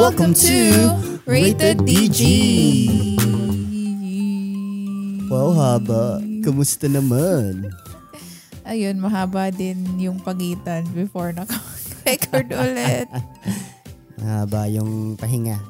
[0.00, 0.56] Welcome to
[1.28, 2.20] Rated DG.
[5.28, 6.24] Wow, haba.
[6.40, 7.68] Kamusta naman?
[8.64, 13.06] Ayun, mahaba din yung pagitan before naka-record ulit.
[14.16, 15.60] Haba yung pahinga.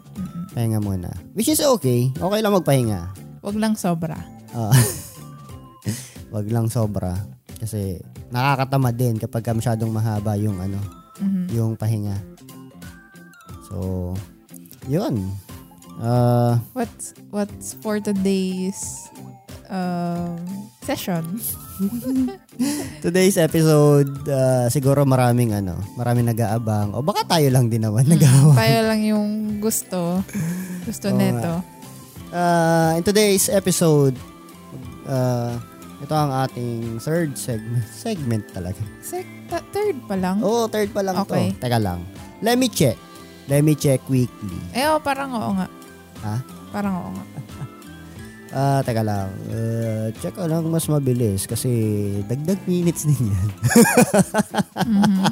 [0.55, 1.11] Pahinga muna.
[1.35, 2.15] Which is okay.
[2.15, 3.11] Okay lang magpahinga.
[3.43, 4.15] Huwag lang sobra.
[4.55, 4.71] Ah.
[6.35, 7.19] Wag lang sobra.
[7.59, 7.99] Kasi
[8.31, 10.79] nakakatamad din kapag ka masyadong mahaba yung ano,
[11.19, 11.43] Mhm.
[11.53, 12.30] yung pahinga.
[13.71, 14.19] So,
[14.91, 15.31] yun.
[16.01, 19.07] Uh, What's what's for today's
[19.71, 20.43] um,
[20.83, 21.39] session?
[23.05, 26.97] today's episode, uh, siguro maraming ano, maraming nag-aabang.
[26.99, 28.59] O baka tayo lang din naman nag-aawang.
[28.59, 29.29] Tayo lang yung
[29.63, 30.19] gusto.
[30.83, 31.63] Gusto Oo neto.
[32.35, 34.17] Uh, in today's episode,
[35.07, 35.55] uh,
[36.01, 37.85] ito ang ating third segment.
[37.87, 38.81] Segment talaga.
[39.47, 40.41] Ta- third pa lang?
[40.41, 41.53] Oo, oh, third pa lang Okay.
[41.55, 41.61] to.
[41.61, 42.03] Teka lang.
[42.41, 42.97] Let me check.
[43.47, 44.59] Let me check weekly.
[44.73, 45.67] Eh, oh, parang oo nga.
[46.21, 46.35] Ha?
[46.71, 47.25] Parang oo nga.
[48.51, 49.31] Ah, teka lang.
[49.47, 51.71] Uh, check ko lang mas mabilis kasi
[52.27, 53.49] dagdag minutes din yan.
[54.91, 55.23] Mhm.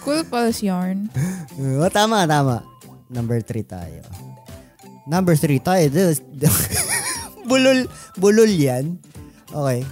[0.00, 1.12] Cool Pulse Yarn.
[1.76, 2.64] oh, tama, tama.
[3.12, 4.00] Number three tayo.
[5.04, 5.92] Number three tayo.
[5.92, 6.24] This-
[7.44, 7.84] bulol,
[8.16, 8.96] bulol yan.
[9.52, 9.84] Okay.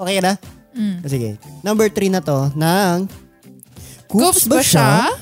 [0.00, 0.40] Okay na?
[0.72, 0.96] Mm.
[1.04, 1.30] Sige.
[1.60, 3.04] Number three na to ng
[4.08, 5.12] Goops ba siya?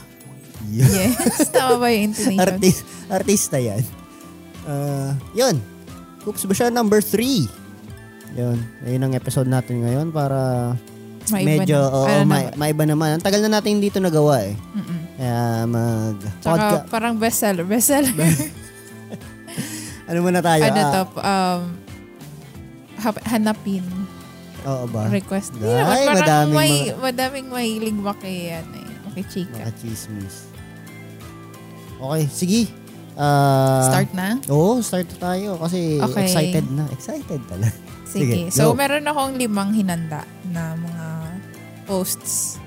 [0.70, 1.10] Yeah.
[1.10, 1.50] Yes.
[1.55, 2.38] Tama ba yung intonation?
[2.38, 3.82] Artist, artista yan.
[4.62, 5.58] Uh, yun.
[6.22, 7.18] Coops ba siya number 3?
[8.32, 8.58] Yun.
[8.83, 10.73] Ayun ang episode natin ngayon para
[11.28, 11.89] Maiba medyo na.
[11.89, 13.18] oo, Ano may, maiba naman.
[13.18, 14.55] Ang tagal na natin dito nagawa eh.
[14.74, 14.98] Mm-mm.
[15.18, 17.67] Kaya mag Tsaka podca- parang bestseller.
[17.67, 18.14] Bestseller.
[20.08, 20.62] ano muna tayo?
[20.62, 21.02] ano Ah, to?
[21.18, 21.61] Um,
[23.27, 23.84] hanapin.
[24.62, 25.11] Oo ba?
[25.11, 25.58] Request.
[25.58, 29.62] Ay, naman, parang madaming may, mga- madaming mahilig ano eh, kay chika.
[32.02, 32.61] Okay, sige.
[33.14, 34.29] Ah, Start na?
[34.48, 36.24] Oo, start na tayo kasi Okay.
[36.27, 36.85] excited na.
[36.90, 37.77] Excited talaga.
[38.08, 38.29] Sige.
[38.29, 38.77] Sige, so, go.
[38.77, 41.07] meron akong limang hinanda na mga
[41.86, 42.58] posts.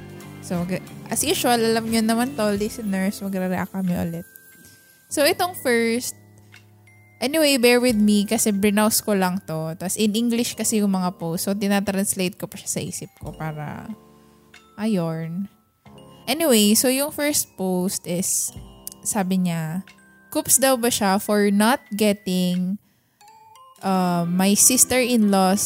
[0.42, 4.26] So, mag- as usual, alam nyo naman to, listeners, magre-react kami ulit.
[5.10, 6.14] So, itong first,
[7.20, 9.74] anyway, bear with me kasi brinouse ko lang to.
[9.76, 11.46] Tapos, in English kasi yung mga posts.
[11.46, 13.90] So, tinatranslate ko pa siya sa isip ko para,
[14.78, 15.50] ayorn.
[16.26, 18.50] Anyway, so yung first post is,
[19.06, 19.86] sabi niya,
[20.30, 22.76] Coops daw ba siya for not getting
[23.80, 25.64] uh, my sister-in-law's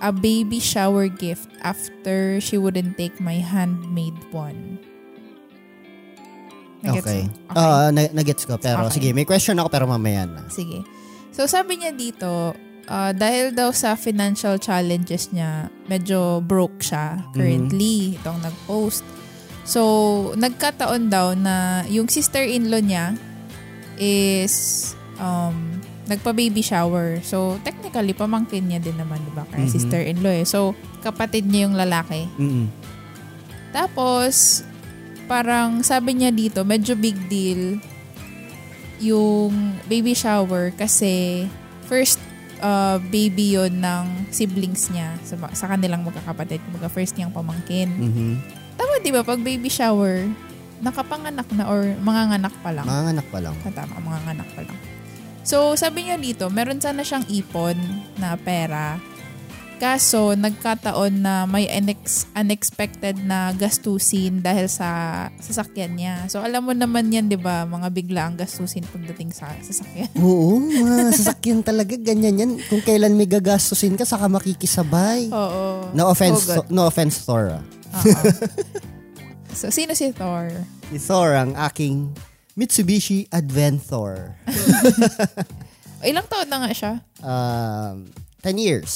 [0.00, 4.80] a baby shower gift after she wouldn't take my handmade one.
[6.84, 7.22] Nagets Okay.
[7.52, 8.56] Ah, na- nagets ko.
[8.56, 9.00] Pero Okay.
[9.00, 10.44] sige, may question ako pero mamaya na.
[10.48, 10.84] Sige.
[11.32, 12.52] So sabi niya dito,
[12.86, 19.04] uh, dahil daw sa financial challenges niya, medyo broke siya currently, itong nag-post.
[19.64, 19.82] So,
[20.36, 23.16] nagkataon daw na yung sister-in-law niya
[23.96, 27.24] is um, nagpa-baby shower.
[27.24, 29.48] So, technically, pamangkin niya din naman, di ba?
[29.48, 29.72] Kaya Mhm.
[29.72, 30.44] sister-in-law eh.
[30.44, 32.28] So, kapatid niya yung lalaki.
[32.36, 32.68] Mm-mm.
[33.72, 34.62] Tapos,
[35.24, 37.80] parang sabi niya dito, medyo big deal
[39.00, 39.52] yung
[39.84, 41.44] baby shower kasi
[41.84, 42.20] first
[42.60, 46.60] uh, baby yon ng siblings niya sa, sa kanilang magkakapatid.
[46.68, 47.88] Kumbaga first niyang pamangkin.
[47.90, 48.32] Mhm.
[48.74, 50.26] Tama di ba pag baby shower,
[50.80, 52.84] nakapanganak na or manganganak pa lang?
[52.84, 53.54] Mga anak pa lang.
[53.56, 54.78] Ah, Tama, manganganak pa lang.
[55.40, 57.76] So, sabi niya dito, meron sana siyang ipon
[58.16, 58.96] na pera.
[59.74, 64.88] Kaso, nagkataon na may unex- unexpected na gastusin dahil sa
[65.36, 66.14] sasakyan niya.
[66.26, 67.66] So, alam mo naman yan, di ba?
[67.66, 70.08] Mga bigla ang gastusin pagdating sa sasakyan.
[70.22, 72.50] Oo, mga sasakyan talaga ganyan yan.
[72.64, 75.28] Kung kailan may gagastusin ka, saka makikisabay.
[75.28, 75.92] Oo.
[75.92, 76.66] No offense, Oh, God.
[76.70, 77.60] no offense Thor.
[79.50, 80.50] So, sino si Thor?
[80.88, 82.10] Si Thor ang aking
[82.54, 84.34] Mitsubishi Adventor.
[86.04, 88.04] Ilang taon na nga siya Um,
[88.44, 88.92] 10 years.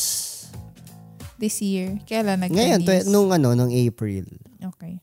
[1.39, 1.97] this year?
[2.05, 4.27] Kailan nag Ngayon, tw- nung ano, nung April.
[4.59, 4.99] Okay.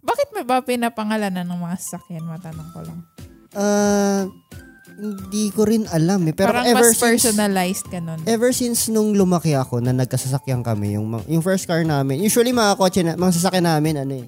[0.00, 2.24] Bakit mo ba pinapangalanan ng mga sasakyan?
[2.24, 3.00] Matanong ko lang.
[3.52, 4.24] Ah,
[4.96, 6.32] hindi ko rin alam eh.
[6.32, 8.16] Pero Parang ever mas since, personalized ka nun.
[8.24, 12.74] ever since nung lumaki ako na nagkasasakyan kami, yung, yung first car namin, usually mga
[12.74, 14.26] kotse, na, mga sasakyan namin, ano eh,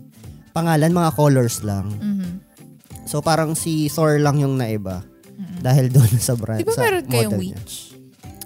[0.53, 1.89] pangalan, mga colors lang.
[1.91, 2.31] Mhm.
[3.05, 5.01] So parang si Thor lang yung naiba.
[5.59, 6.61] Dahil doon sa brand.
[6.61, 7.57] Di ba meron kayong model niya.
[7.57, 7.75] witch?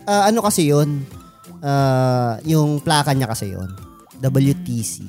[0.05, 1.03] Ah, ano kasi yun?
[1.59, 3.67] Ah, yung plaka niya kasi yun.
[4.19, 5.03] WTC.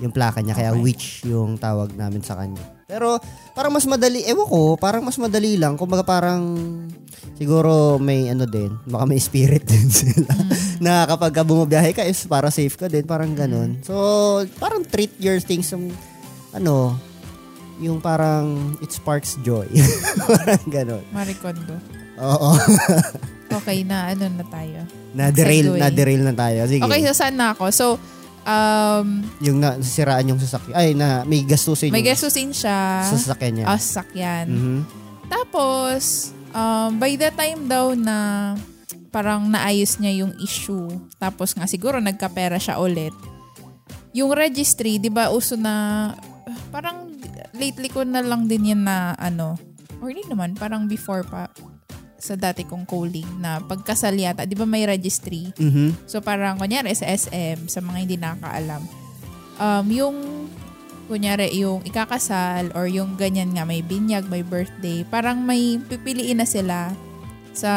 [0.00, 0.52] Yung plaka niya.
[0.52, 0.82] Kaya Okay.
[0.82, 2.73] witch yung tawag namin sa kanya.
[2.84, 3.16] Pero
[3.56, 5.80] parang mas madali, ewan ko, parang mas madali lang.
[5.80, 6.42] Kumbaga parang
[7.34, 10.30] siguro may ano din, baka may spirit din sila.
[10.84, 13.80] na kapag ka bumabiyahe ka is para safe ka din, parang ganun.
[13.80, 13.94] So,
[14.60, 15.88] parang treat your things um,
[16.52, 16.94] ano,
[17.80, 19.66] yung parang it sparks joy.
[20.30, 21.04] parang ganon.
[21.10, 21.74] Marie Kondo.
[22.20, 22.50] Oo.
[23.54, 24.82] Okay, na ano na tayo.
[25.14, 26.66] na-derail, na-derail na tayo.
[26.66, 26.82] Sige.
[26.82, 27.70] Okay, so saan na ako?
[27.70, 27.86] So,
[28.44, 30.74] um, Yung na, nasiraan yung sasakyan.
[30.76, 33.08] Ay, na, may gastusin may gastusin siya.
[33.08, 33.66] sa sasakyan niya.
[33.66, 34.46] Ah, sasakyan.
[34.48, 34.78] Mhm.
[35.28, 38.52] Tapos, um, by the time daw na
[39.08, 43.14] parang naayos niya yung issue, tapos nga siguro nagkapera siya ulit,
[44.14, 46.10] yung registry, di ba uso na,
[46.70, 47.10] parang
[47.54, 49.54] lately ko na lang din yan na ano,
[50.02, 51.46] or hindi naman, parang before pa,
[52.24, 55.52] sa dati kong calling na pagkasal yata, di ba may registry?
[55.60, 56.08] Mhm.
[56.08, 58.82] So parang kunyari sa SM, sa mga hindi nakakaalam,
[59.60, 60.16] um, yung
[61.04, 66.48] kunyari yung ikakasal or yung ganyan nga may binyag, may birthday, parang may pipiliin na
[66.48, 66.96] sila
[67.52, 67.72] sa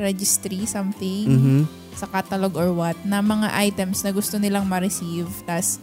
[0.00, 1.60] registry something, Mhm.
[1.92, 5.28] sa catalog or what, na mga items na gusto nilang ma-receive.
[5.44, 5.76] tas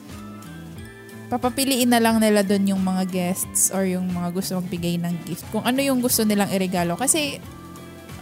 [1.27, 5.43] papapiliin na lang nila doon yung mga guests or yung mga gusto magbigay ng gift.
[5.51, 6.95] Kung ano yung gusto nilang iregalo.
[6.95, 7.43] Kasi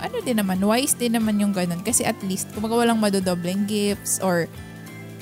[0.06, 1.82] ano din naman, wise din naman yung ganun.
[1.82, 4.46] Kasi at least, kung walang madodobleng gifts or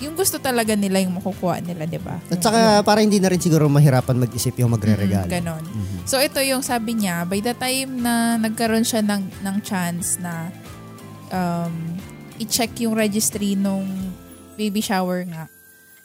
[0.03, 2.19] yung gusto talaga nila yung makukuha nila, di ba?
[2.27, 5.31] At saka para hindi na rin siguro mahirapan mag-isip yung magre-regalo.
[5.31, 5.63] Mm, ganon.
[5.63, 5.97] Mhm.
[6.03, 10.51] So ito yung sabi niya, by the time na nagkaroon siya ng, ng chance na
[11.31, 11.95] um,
[12.41, 13.87] i-check yung registry nung
[14.59, 15.47] baby shower nga,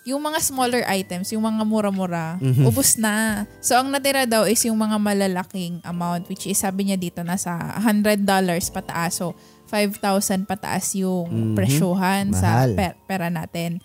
[0.09, 2.65] yung mga smaller items, yung mga mura-mura, Mhm.
[2.65, 3.45] ubus na.
[3.61, 7.53] So ang natira daw is yung mga malalaking amount which is sabi niya dito nasa
[7.77, 8.25] $100
[8.73, 9.21] pataas.
[9.21, 9.37] So
[9.69, 11.53] 5,000 pataas yung Mhm.
[11.53, 12.73] presyohan sa Mahal.
[12.73, 13.85] per- pera natin.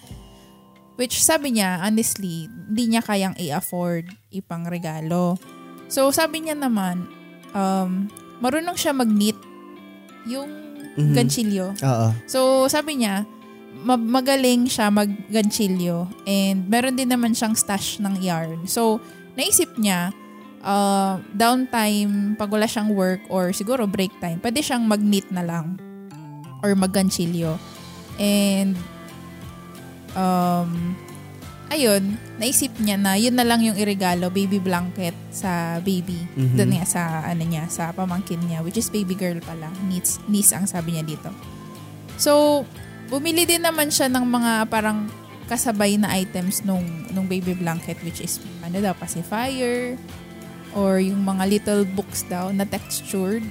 [0.95, 5.35] Which sabi niya, honestly, hindi niya kayang i-afford ipang regalo.
[5.91, 7.03] So sabi niya naman,
[7.51, 8.07] um,
[8.39, 9.35] marunong siya mag-knit
[10.23, 10.47] yung
[10.95, 11.11] Mhm.
[11.11, 11.65] ganchilyo.
[11.75, 12.07] Oo.
[12.29, 12.39] So
[12.71, 13.27] sabi niya,
[13.83, 18.63] magaling siya mag-ganchilyo and meron din naman siyang stash ng yarn.
[18.65, 19.03] So
[19.35, 20.15] naisip niya,
[20.63, 25.77] uh, downtime, pag wala siyang work or siguro break time, pwede siyang mag-knit na lang
[26.63, 27.59] or mag-ganchilyo.
[28.15, 28.79] And
[30.15, 30.95] um,
[31.73, 36.17] ayun, naisip niya na yun na lang yung irregalo, baby blanket sa baby.
[36.37, 36.55] Mhm.
[36.55, 39.69] Doon nga sa ano niya, sa pamangkin niya, which is baby girl pala.
[39.89, 41.29] Niece, niece ang sabi niya dito.
[42.15, 42.63] So,
[43.13, 45.05] bumili din naman siya ng mga parang
[45.45, 46.81] kasabay na items nung,
[47.13, 49.93] nung baby blanket which is ano daw, pacifier
[50.73, 53.45] or yung mga little books daw na textured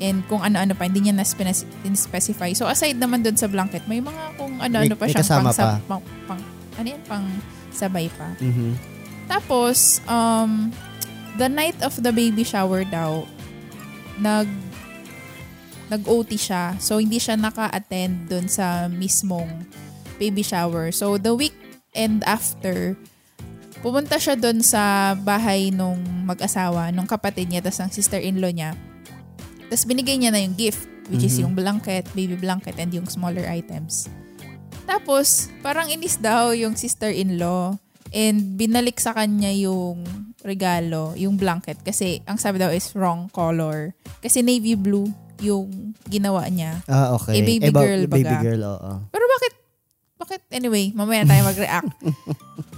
[0.00, 2.56] and kung ano-ano pa, hindi niya na-specify.
[2.56, 5.50] So, aside naman dun sa blanket, may mga kung ano-ano May- pa may siyang kasama
[5.52, 5.70] pang, pa.
[5.84, 6.40] pang, pang,
[6.80, 7.26] ano yan, pang
[7.68, 8.32] sabay pa.
[8.40, 8.80] Mhm.
[9.28, 10.72] Tapos, um,
[11.36, 13.28] the night of the baby shower daw,
[14.16, 14.48] nag
[15.90, 16.78] nag-OT siya.
[16.78, 19.66] So, hindi siya naka-attend dun sa mismong
[20.22, 20.94] baby shower.
[20.94, 21.56] So, the week
[21.92, 22.94] and after,
[23.82, 28.72] pumunta siya dun sa bahay nung mag-asawa, nung kapatid niya, tas ng sister-in-law niya.
[29.66, 31.42] Tapos binigay niya na yung gift, which is Mhm.
[31.46, 34.10] yung blanket, baby blanket, and yung smaller items.
[34.84, 37.78] Tapos, parang inis daw yung sister-in-law.
[38.10, 40.02] And binalik sa kanya yung
[40.42, 41.78] regalo, yung blanket.
[41.86, 43.94] Kasi ang sabi daw is wrong color.
[44.18, 45.06] Kasi navy blue
[45.40, 45.68] yung
[46.04, 46.80] ginawa niya.
[46.84, 47.34] Ah, okay.
[47.34, 48.38] Eh, baby ba- girl Baby baga.
[48.40, 48.92] girl, oo.
[49.08, 49.52] Pero bakit,
[50.16, 51.90] bakit, anyway, mamaya tayo mag-react.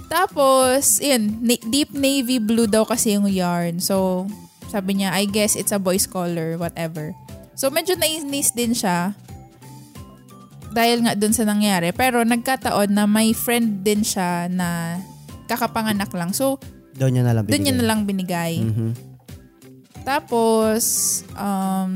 [0.09, 3.77] Tapos, yun, na- deep navy blue daw kasi yung yarn.
[3.77, 4.25] So,
[4.67, 7.11] sabi niya, I guess it's a boy's color, whatever.
[7.53, 9.13] So, medyo nainis din siya
[10.69, 11.91] dahil nga dun sa nangyari.
[11.91, 14.97] Pero nagkataon na may friend din siya na
[15.45, 16.31] kakapanganak lang.
[16.31, 16.57] So,
[16.93, 17.79] Doon niya na lang dun niya binigay.
[17.79, 18.53] na lang binigay.
[18.59, 18.89] Mhm.
[20.03, 20.83] Tapos,
[21.33, 21.93] um,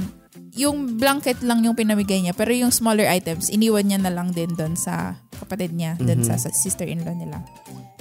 [0.57, 2.33] yung blanket lang yung pinamigay niya.
[2.33, 6.27] Pero yung smaller items, iniwan niya na lang din doon sa kapatid niya, doon Mhm.
[6.27, 7.45] sa, sa sister-in-law nila.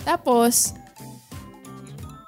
[0.02, 0.72] Tapos,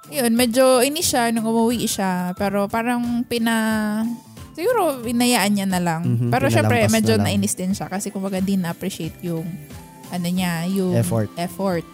[0.08, 2.37] yun, medyo inis siya nung umuwi siya.
[2.37, 4.04] Pero parang pina...
[4.52, 6.02] Siguro, inayaan niya na lang.
[6.02, 9.47] Mhm, pero syempre, medyo na nainis din siya kasi kumbaga din na-appreciate yung
[10.08, 11.30] ano niya, yung Effort.
[11.37, 11.85] effort.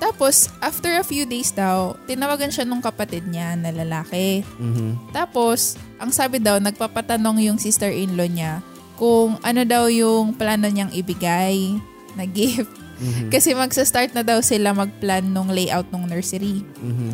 [0.00, 4.40] Tapos, after a few days daw, tinawagan siya nung kapatid niya na lalaki.
[4.56, 5.12] Mhm.
[5.12, 8.64] Tapos, ang sabi daw, nagpapatanong yung sister-in-law niya
[8.96, 11.76] kung ano daw yung plano niyang ibigay
[12.16, 12.72] na gift.
[12.96, 13.28] Mhm.
[13.34, 16.64] Kasi magsa-start na daw sila mag-plan nung layout ng nursery.
[16.80, 17.12] Mhm.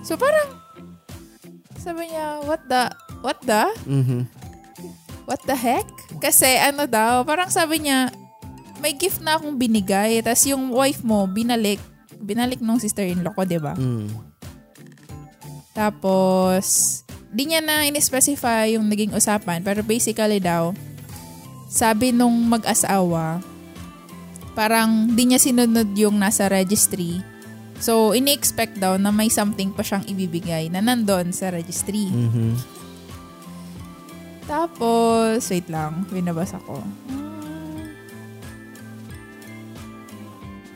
[0.00, 0.56] So parang,
[1.76, 2.88] sabi niya, what the,
[3.20, 4.24] what the, Mhm.
[5.28, 5.84] what the heck?
[6.16, 8.08] Kasi ano daw, parang sabi niya,
[8.80, 10.24] may gift na akong binigay.
[10.24, 11.78] Tapos yung wife mo, binalik.
[12.20, 13.76] Binalik nung sister-in-law ko, 'di ba?
[13.76, 14.08] Mhm.
[15.76, 19.62] Tapos, di niya na in-specify yung naging usapan.
[19.62, 20.74] Pero basically daw,
[21.70, 23.38] sabi nung mag-asawa,
[24.58, 27.22] parang di niya sinunod yung nasa registry.
[27.80, 32.12] So, ini-expect daw na may something pa siyang ibibigay na nandun sa registry.
[32.12, 32.60] Mhm.
[34.50, 36.82] Tapos, wait lang, binabasa ko.
[37.08, 37.29] Hmm.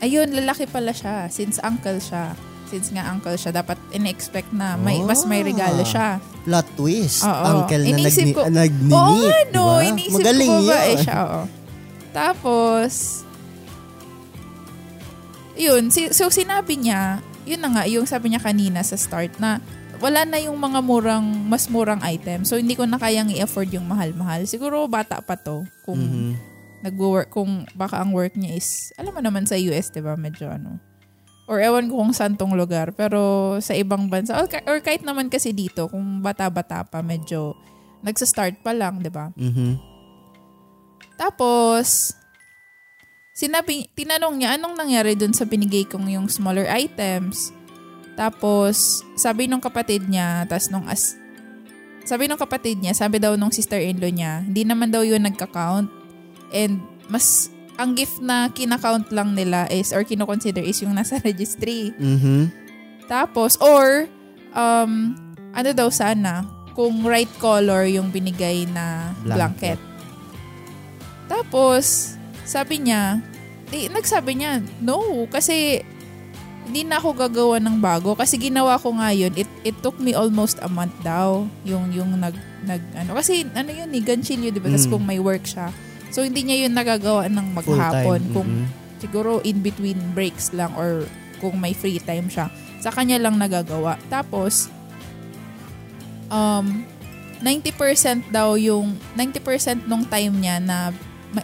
[0.05, 1.25] Ayun, lalaki pala siya.
[1.27, 2.37] Since uncle siya.
[2.65, 5.87] Since nga uncle siya, dapat ini-expect na may, mas may regalo Ah.
[5.87, 6.07] siya.
[6.43, 7.21] Plot twist.
[7.21, 7.45] Oo.
[7.57, 8.93] Uncle na nagni- ko- nagninit.
[8.93, 9.63] Oo nga, no.
[9.75, 9.85] diba?
[9.87, 11.41] Inisip Magaling ko ba eh siya, oo.
[12.11, 12.93] Tapos,
[15.55, 19.57] yun, si, so sinabi niya, yun na nga, yung sabi niya kanina sa start na
[19.97, 22.43] wala na yung mga murang, mas murang item.
[22.43, 24.43] So, hindi ko na kayang i-afford yung mahal-mahal.
[24.43, 25.63] Siguro bata pa to.
[25.81, 26.54] Kung Mhm.
[26.83, 30.17] Nag-work, kung baka ang work niya is, alam mo naman sa US, di ba?
[30.17, 30.81] Medyo ano.
[31.45, 32.91] Or ewan ko kung saan tong lugar.
[32.97, 37.53] Pero sa ibang bansa, or, or kahit naman kasi dito, kung bata-bata pa, medyo
[38.01, 39.29] nagsa-start pa lang, di ba?
[39.37, 39.77] Mhm.
[41.15, 42.11] Tapos,
[43.31, 47.53] sinabi, tinanong niya, anong nangyari dun sa binigay kong yung smaller items?
[48.15, 51.19] Tapos, sabi nung kapatid niya, tas nung as,
[52.05, 55.89] sabi nung kapatid niya, sabi daw nung sister-in-law niya, hindi naman daw yun nagka-count.
[56.53, 61.91] And, mas, ang gift na kinakount lang nila is, or kinoconsider is yung nasa registry.
[61.97, 62.51] Mhm.
[63.05, 64.09] Tapos, or,
[64.55, 65.13] um,
[65.53, 69.79] ano daw sana, kung right color yung binigay na Blanket.
[69.79, 69.79] blanket.
[71.31, 73.23] Tapos, sabi niya,
[73.71, 75.81] eh, nagsabi niya, no, kasi
[76.65, 79.29] hindi na ako gagawa ng bago kasi ginawa ko nga yun.
[79.37, 82.33] It, it took me almost a month daw yung yung nag
[82.65, 84.73] nag ano kasi ano yun ni ganchilyo 'di ba?
[84.73, 84.89] Mm.
[84.89, 85.69] kung may work siya.
[86.15, 88.65] So hindi niya yun nagagawa ng maghapon kung Mhm.
[89.03, 91.03] siguro in between breaks lang or
[91.43, 92.47] kung may free time siya.
[92.79, 93.99] Sa kanya lang nagagawa.
[94.07, 94.71] Tapos,
[96.31, 96.87] um,
[97.43, 100.95] 90% daw yung, 90% nung time niya na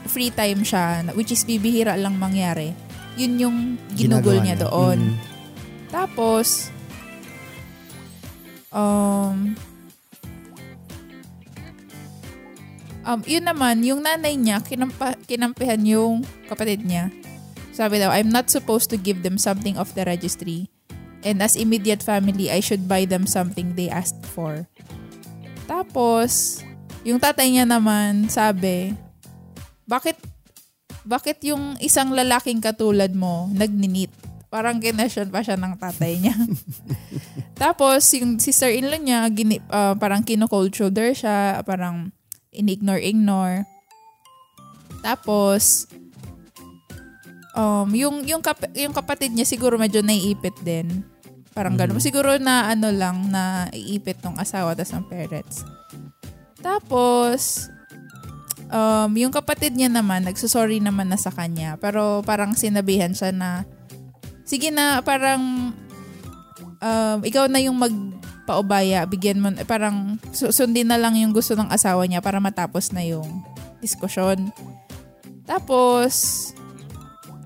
[0.08, 2.72] free time siya, na- which is bibihira lang mangyari,
[3.20, 3.58] yun yung
[3.92, 5.00] ginugol Ginagawa niya doon.
[5.04, 5.16] Mhm.
[5.92, 6.72] Tapos,
[8.72, 9.52] um,
[13.06, 17.10] um, yun naman, yung nanay niya, kinampa, kinampihan yung kapatid niya.
[17.72, 20.68] Sabi daw, I'm not supposed to give them something off the registry.
[21.22, 24.66] And as immediate family, I should buy them something they asked for.
[25.70, 26.62] Tapos,
[27.06, 28.98] yung tatay niya naman, sabi,
[29.86, 30.18] bakit,
[31.06, 34.12] bakit yung isang lalaking katulad mo, nagninit?
[34.52, 36.36] Parang kinasyon pa siya ng tatay niya.
[37.62, 42.12] Tapos, yung sister-in-law niya, gini, ah, parang kino-cold shoulder siya, parang
[42.52, 43.64] in-ignore-ignore.
[45.02, 45.88] Tapos,
[47.56, 51.04] um, yung, yung, kap- yung kapatid niya siguro medyo naiipit din.
[51.52, 52.00] Parang gano'n.
[52.00, 55.68] Siguro na ano lang, na iipit ng asawa tas ng parents.
[56.64, 57.68] Tapos,
[58.72, 61.76] um, yung kapatid niya naman, nagsusorry naman na sa kanya.
[61.76, 63.68] Pero parang sinabihan siya na,
[64.48, 65.76] sige na, parang,
[66.80, 67.76] um, ikaw na yung
[68.42, 72.42] magpaubaya, bigyan mo, eh, parang su- sundin na lang yung gusto ng asawa niya para
[72.42, 73.46] matapos na yung
[73.78, 74.50] diskusyon.
[75.46, 76.50] Tapos,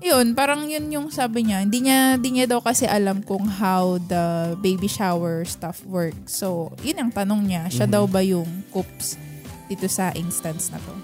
[0.00, 1.60] yun, parang yun yung sabi niya.
[1.60, 6.40] Hindi niya, hindi niya daw kasi alam kung how the baby shower stuff works.
[6.40, 7.68] So, yun ang tanong niya.
[7.68, 9.20] Siya daw ba yung coops
[9.68, 10.94] dito sa instance na to?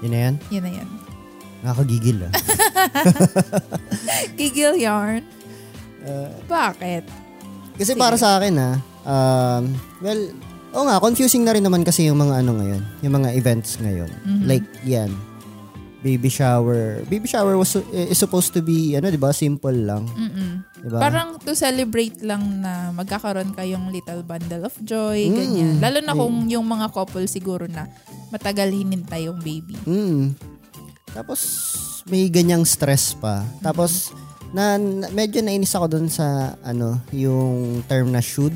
[0.00, 0.34] Yun na yan?
[0.48, 0.88] Yun na yan.
[1.62, 2.32] Nakakagigil ah.
[4.38, 5.22] Giggle yarn.
[6.50, 7.21] Bakit?
[7.74, 8.00] Kasi Sige.
[8.00, 9.62] para sa akin ah, um,
[9.98, 10.22] well,
[10.72, 14.10] oo nga, confusing na rin naman kasi yung mga ano ngayon, yung mga events ngayon.
[14.24, 14.42] Mhm.
[14.44, 15.10] Like, yan,
[16.00, 17.00] baby shower.
[17.06, 20.04] Baby shower was su- is supposed to be, ano, di ba, simple lang.
[20.08, 20.50] Mm-mm.
[20.82, 20.98] Di ba?
[20.98, 25.34] Parang to celebrate lang na magkakaroon kayong little bundle of joy, Mm.
[25.34, 25.74] ganyan.
[25.78, 27.86] Lalo na kung yung mga couple siguro na
[28.28, 29.78] matagal hinintay yung baby.
[29.86, 30.34] Mm.
[31.12, 31.40] Tapos,
[32.04, 33.46] may ganyang stress pa.
[33.60, 34.10] Tapos,
[34.52, 38.54] na, na- medyo nainis ako dun sa, ano, yung term na should.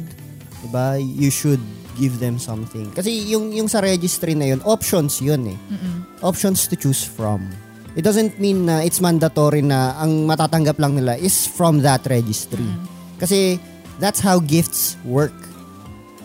[0.64, 0.96] Diba?
[1.00, 1.60] You should
[1.96, 2.92] give them something.
[2.92, 5.58] Kasi yung, yung sa registry na yun, options yun eh.
[5.72, 6.04] Mm-mm.
[6.20, 7.48] Options to choose from.
[7.96, 12.68] It doesn't mean na it's mandatory na ang matatanggap lang nila is from that registry.
[13.16, 13.56] Kasi
[13.96, 15.32] that's how gifts work.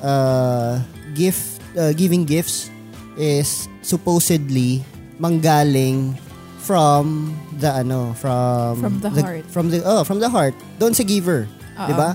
[0.04, 0.84] Uh,
[1.16, 2.68] gift, uh, giving gifts
[3.16, 4.84] is supposedly
[5.16, 6.20] manggaling
[6.62, 9.44] from the ano from From the heart.
[9.48, 11.50] from the oh from the heart doon sa giver.
[11.74, 12.14] 'di ba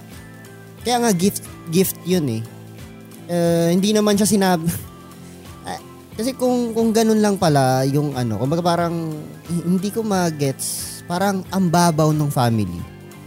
[0.81, 2.43] kaya nga gift gift yun eh
[3.27, 4.71] Uh, hindi naman siya sinabi
[5.67, 5.83] Ah,
[6.15, 9.19] kasi kung kung ganun lang pala yung ano kumbaga parang
[9.51, 12.79] hindi ko magets parang ang babaw ng family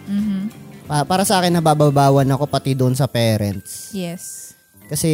[0.08, 0.42] Mhm.
[0.88, 4.49] Pa- para sa akin nabababawan ako pati doon sa parents Yes.
[4.89, 5.12] Kasi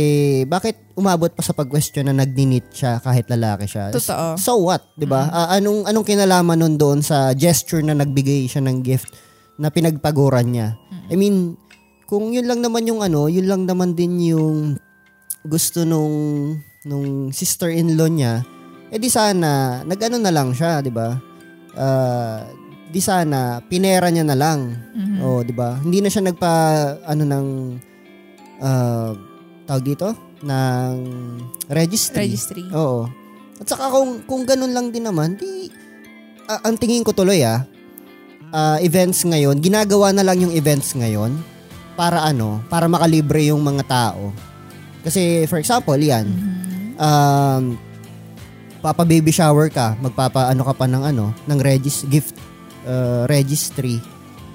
[0.47, 3.91] bakit umabot pa sa pag-question na nagninit siya kahit lalaki siya?
[3.91, 4.39] Totoo.
[4.39, 5.27] So what, 'di ba?
[5.27, 9.11] Ah, anong anong kinalaman nun doon sa gesture na nagbigay siya ng gift
[9.59, 10.79] na pinagpaguran niya.
[11.11, 11.59] I mean,
[12.07, 14.79] kung yun lang naman yung ano, yun lang naman din yung
[15.43, 16.55] gusto nung
[16.87, 18.47] nung sister-in-law niya,
[18.95, 21.19] eh di sana nagano na lang siya, 'di ba?
[21.75, 22.47] Uh,
[22.87, 24.71] di sana pinera niya na lang.
[24.95, 25.19] Mhm.
[25.19, 25.75] Oh, 'di ba?
[25.83, 26.53] Hindi na siya nagpa
[27.03, 27.47] ano ng
[28.63, 29.34] uh,
[29.65, 30.13] tawag dito
[30.45, 30.93] ng
[31.67, 32.29] registry.
[32.29, 32.63] Registry.
[32.71, 33.09] Oo.
[33.57, 35.69] At saka kung kung ganun lang din naman, di
[36.45, 37.65] ah, ang tingin ko tuloy ah,
[38.53, 41.33] ah, events ngayon, ginagawa na lang yung events ngayon
[41.95, 44.29] para ano, para makalibre yung mga tao.
[45.01, 46.99] Kasi for example, yan, Mhm.
[46.99, 47.63] um,
[48.81, 52.35] papa baby shower ka, magpapa ano ka pa ng ano, ng regis gift
[52.85, 53.97] uh, registry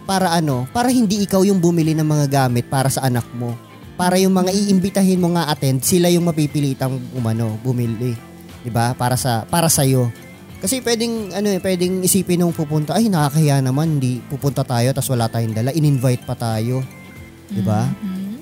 [0.04, 3.54] para ano, para hindi ikaw yung bumili ng mga gamit para sa anak mo.
[4.00, 8.16] Para yung mga iimbitahin mo nga attend, sila yung mapipilitang umano, bumili.
[8.64, 8.96] 'Di ba?
[8.96, 10.08] Para sa para sa iyo.
[10.60, 15.08] Kasi pwedeng ano eh, pwedeng isipin nung pupunta, ay nakakahiya naman, hindi pupunta tayo tas
[15.08, 16.80] wala tayong dala, in-invite pa tayo.
[17.52, 17.84] 'Di ba?
[17.84, 18.32] Mhm.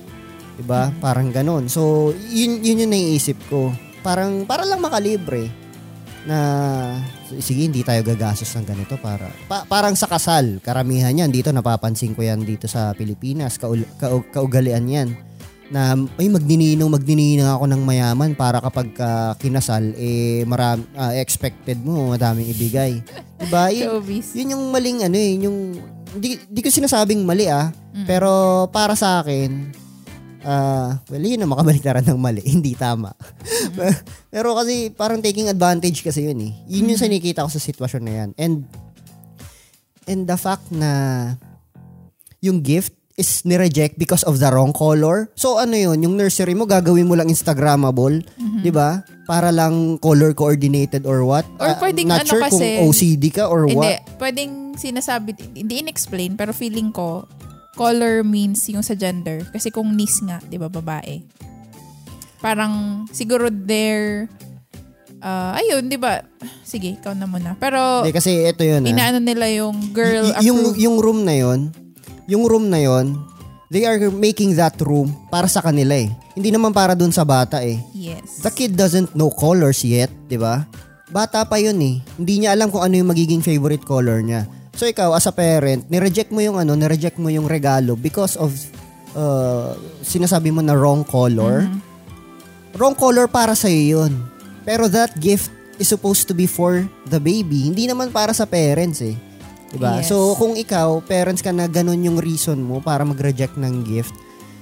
[0.58, 0.94] 'Di ba?
[1.02, 1.66] Parang ganun.
[1.66, 3.74] So, yun yun yung naiisip ko.
[4.02, 5.50] Parang para lang makalibre
[6.22, 6.38] na
[7.40, 12.12] sige hindi tayo gagastos ng ganito para pa- parang sa kasal karamihan yan dito napapansin
[12.12, 15.08] ko yan dito sa Pilipinas kaul- kau- kaugalian yan
[15.68, 21.76] na ay magdininong magdininong ako ng mayaman para kapag ka kinasal eh maram, ah, expected
[21.84, 23.04] mo madaming ibigay.
[23.38, 24.00] 'di ba yun,
[24.48, 25.76] yung maling ano eh yung
[26.16, 27.68] di, di ko sinasabing mali ah.
[28.08, 29.76] Pero para sa akin
[30.46, 33.12] ah well yun na makabaliktaran ng mali hindi tama.
[34.32, 36.52] Pero kasi parang taking advantage kasi yun eh.
[36.64, 38.30] Yun yung sinikita ko sa sitwasyon na yan.
[38.40, 38.54] And
[40.08, 40.90] and the fact na
[42.40, 45.26] yung gift is nireject because of the wrong color.
[45.34, 48.22] So ano yun, yung nursery mo gagawin mo lang Instagrammable,
[48.62, 49.02] 'di ba?
[49.24, 51.44] Para lang color coordinated or what?
[51.44, 51.60] Mm-hmm.
[51.60, 54.00] Or Ah, pwedeng not ano sure kasi- kung OCD ka or Hindi, what.
[54.16, 57.26] pwedeng sinasabi, hindi in-explain, pero feeling ko,
[57.74, 59.42] color means yung sa gender.
[59.48, 61.18] Kasi kung nis nga, di ba, babae.
[62.38, 64.30] Parang, siguro there,
[65.18, 66.22] ah, ayun, di ba?
[66.62, 67.58] Sige, ikaw na muna.
[67.58, 68.88] Pero, Hindi, kasi ito yun ah.
[68.88, 70.78] inaano nila yung girl Y- yung approved.
[70.78, 71.74] yung room na yon,
[72.28, 73.16] yung room na yon,
[73.72, 76.12] they are making that room para sa kanila eh.
[76.36, 77.80] Hindi naman para dun sa bata eh.
[77.96, 78.44] Yes.
[78.44, 80.68] The kid doesn't know colors yet, 'di ba?
[81.08, 82.04] Bata pa 'yun eh.
[82.20, 84.44] Hindi niya alam kung ano yung magiging favorite color niya.
[84.76, 88.52] So ikaw as a parent, ni-reject mo yung ano, ni-reject mo yung regalo because of
[89.16, 91.66] uh, sinasabi mo na wrong color.
[92.76, 94.14] Wrong color para sa 'yun.
[94.68, 95.48] Pero that gift
[95.80, 99.16] is supposed to be for the baby, hindi naman para sa parents eh.
[99.68, 100.00] 'Di ba?
[100.00, 100.08] Yes.
[100.08, 104.16] So kung ikaw, parents ka na ganun yung reason mo para mag-reject ng gift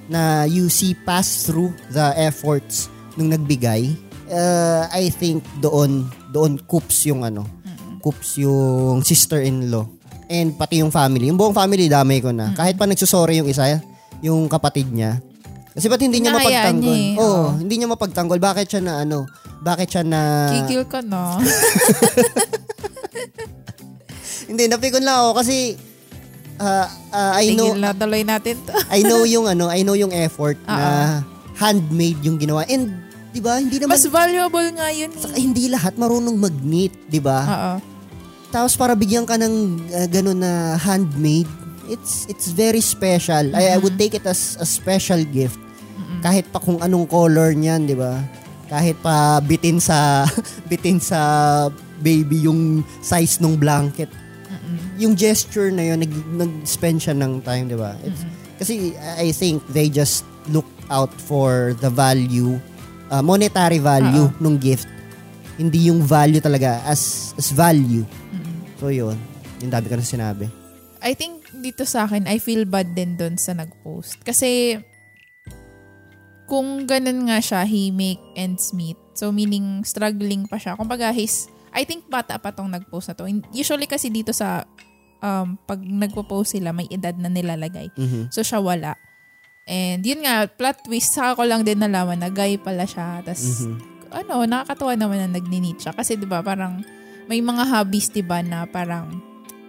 [0.06, 2.86] na you see pass through the efforts
[3.18, 3.90] nung nagbigay,
[4.30, 7.46] uh, I think doon doon coops yung ano,
[8.02, 9.86] coops yung sister-in-law
[10.28, 11.30] and pati yung family.
[11.30, 12.50] Yung buong family damay ko na.
[12.52, 13.78] Kahit pa nagsusorry yung isa,
[14.22, 15.22] yung kapatid niya.
[15.76, 16.88] Kasi ba't hindi niya Hinahayaan mapagtanggol?
[16.88, 17.48] niya eh, Oo, oo.
[17.60, 18.40] hindi niya mapagtanggol.
[18.40, 19.28] Bakit siya na ano?
[19.60, 20.20] Bakit siya na...
[20.56, 21.36] Kikil ka na.
[24.44, 25.56] Hindi, napikon lang ako kasi
[26.56, 28.72] uh, uh, I know Tigil na tuloy natin to.
[28.88, 31.18] I know yung ano, I know yung effort na Ah,
[31.56, 32.68] handmade yung ginawa.
[32.68, 32.92] And
[33.32, 35.08] 'di ba, hindi naman Mas valuable nga yun.
[35.08, 35.20] eh.
[35.20, 37.40] saka hindi lahat marunong mag-knit, 'di ba?
[37.44, 37.72] Oo.
[38.48, 39.54] Tapos para bigyan ka ng
[39.90, 41.48] uh, ganun na handmade,
[41.86, 43.52] it's it's very special.
[43.52, 45.60] I, I would take it as a special gift.
[46.20, 48.20] Kahit pa kung anong color niyan, 'di ba?
[48.66, 50.24] Kahit pa bitin sa
[50.70, 51.20] bitin sa
[52.00, 54.08] baby yung size ng blanket.
[54.96, 57.96] Yung gesture na yun, nag, nag-spend siya ng time, di ba?
[58.00, 58.24] It's,
[58.56, 62.56] Kasi I think they just look out for the value,
[63.12, 64.88] uh, monetary value nung gift.
[65.60, 68.04] Hindi yung value talaga as as value.
[68.80, 69.16] So yun,
[69.60, 70.48] yung dami ko na sinabi.
[71.04, 74.20] I think dito sa akin, I feel bad din doon sa nag-post.
[74.24, 74.80] Kasi,
[76.48, 78.96] kung ganun nga siya, he make ends meet.
[79.16, 80.76] So, meaning, struggling pa siya.
[80.76, 83.28] Kumbaga, his, I think bata pa tong nag-post na to.
[83.52, 84.64] Usually kasi dito sa,
[85.26, 87.90] um, pag nagpo-post sila, may edad na nilalagay.
[87.92, 88.30] Mhm.
[88.30, 88.94] So, siya wala.
[89.64, 93.18] And yun nga, plot twist, saka ko lang din nalaman na guy pala siya.
[93.20, 93.76] Tapos, Mhm.
[94.14, 95.90] ano, nakakatawa naman na nagninit siya.
[95.90, 96.86] Kasi 'di ba parang
[97.26, 99.10] may mga hobbies 'di ba na parang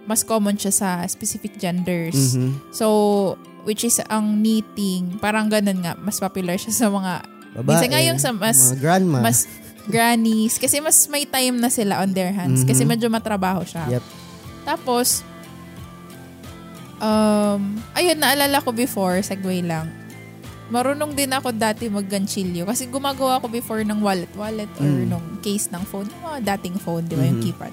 [0.06, 2.32] mas common siya sa specific genders.
[2.32, 2.70] Mhm.
[2.70, 2.86] So,
[3.66, 8.02] which is ang knitting, parang ganun nga, mas popular siya sa mga Babae, Minsan nga
[8.04, 9.18] yung sa mas- mga grandma.
[9.20, 9.50] mas
[9.84, 12.88] grannies kasi mas may time na sila on their hands kasi Mhm.
[12.88, 13.88] medyo matrabaho siya.
[13.90, 14.04] Yep.
[14.62, 15.24] Tapos
[16.98, 17.60] um
[17.92, 19.90] ayun naalala ko before segue lang.
[20.68, 25.08] Marunong din ako dati mag-ganchilyo kasi gumagawa ako before ng wallet wallet or Mm.
[25.08, 27.46] nung case ng phone, yung mga dating phone, di ba, yung Mhm.
[27.46, 27.72] keypad.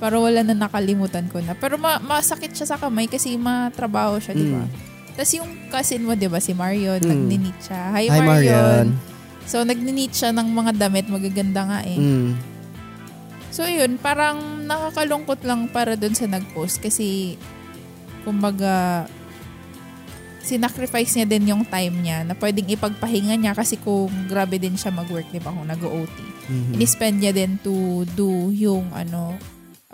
[0.00, 1.52] Para wala na nakalimutan ko na.
[1.52, 4.64] Pero ma- masakit siya sa kamay kasi matrabaho siya, di ba?
[4.64, 4.72] Mm.
[5.12, 7.06] Tapos yung cousin mo, di ba, si Marion, Mm.
[7.06, 7.80] nagninit siya.
[7.92, 8.24] Hi, Hi, Marion.
[8.24, 8.86] Marian.
[9.44, 11.12] So, nagninit siya ng mga damit.
[11.12, 12.00] Magaganda nga eh.
[12.00, 12.32] Mm.
[13.52, 17.36] So, yun, parang nakakalungkot lang para dun sa nag-post kasi,
[18.22, 19.06] kumbaga,
[20.42, 24.90] sinacrifice niya din yung time niya na pwedeng ipagpahinga niya kasi kung grabe din siya
[24.90, 26.16] mag-work, di ba, kung nag-OT.
[26.50, 26.72] Mhm.
[26.78, 29.38] Ini-spend niya din to do yung ano,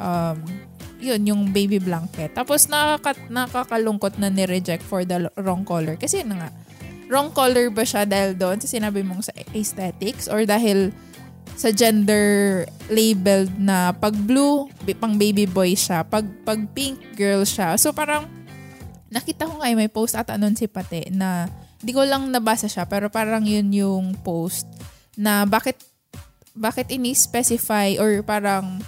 [0.00, 0.38] um,
[0.98, 2.32] yun, yung baby blanket.
[2.34, 5.94] Tapos nakaka- nakakalungkot na ni-reject for the wrong color.
[5.94, 6.50] Kasi yun na nga,
[7.08, 10.90] wrong color ba siya dahil doon sa sinabi mong sa aesthetics or dahil
[11.54, 17.78] sa gender labeled na pag blue, pang baby boy siya, pag, pag pink, girl siya.
[17.78, 18.28] So parang
[19.08, 21.48] nakita ko nga eh, may post ata nun si Pate na
[21.80, 24.66] hindi ko lang nabasa siya pero parang yun yung post
[25.16, 25.78] na bakit
[26.58, 28.82] bakit ini-specify or parang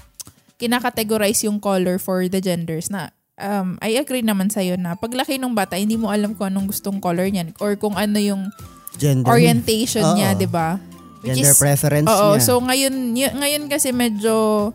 [0.58, 5.56] kinakategorize yung color for the genders na um, I agree naman sa'yo na paglaki ng
[5.56, 8.52] bata, hindi mo alam kung anong gustong color niyan or kung ano yung
[9.00, 9.30] Gender.
[9.32, 10.76] orientation niya, di ba?
[11.20, 12.42] Which Gender is- preference Oo, niya.
[12.42, 14.70] so ngayon y- ngayon kasi medyo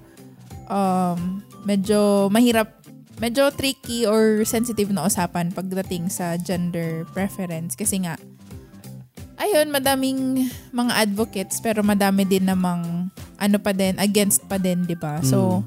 [0.69, 2.69] um medyo mahirap
[3.17, 7.73] medyo tricky or sensitive na usapan pagdating sa gender preference.
[7.73, 8.19] Kasi nga
[9.35, 14.95] ayun madaming mga advocates pero madami din namang ano pa din against pa din 'di
[14.95, 15.19] ba?
[15.25, 15.65] So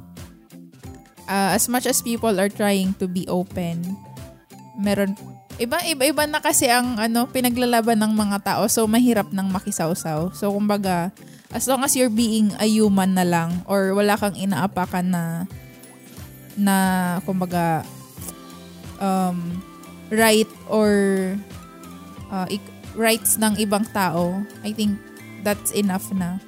[1.27, 3.83] uh, as much as people are trying to be open
[4.79, 5.19] meron
[5.59, 8.63] iba iba iba na kasi ang ano pinaglalaban ng mga tao.
[8.71, 10.31] So mahirap nang makisawsaw.
[10.33, 11.11] So kumbaga
[11.51, 15.23] as long as you're being a human na lang or wala kang inaapakan na
[16.55, 16.77] na
[17.27, 17.83] kumbaga
[19.03, 19.59] um
[20.15, 20.91] right or
[22.31, 24.95] uh, ik- rights ng ibang tao I think
[25.43, 26.39] that's enough na.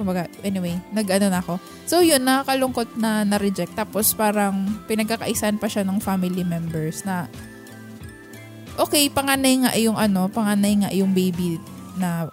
[0.00, 1.60] Kumbaga anyway nag-ano na ako.
[1.84, 3.76] So yun nakakalungkot na na-reject.
[3.76, 7.28] Tapos parang pinagkakaisan pa siya ng family members na
[8.78, 11.58] okay panganay nga yung ano panganay nga yung baby
[11.98, 12.30] na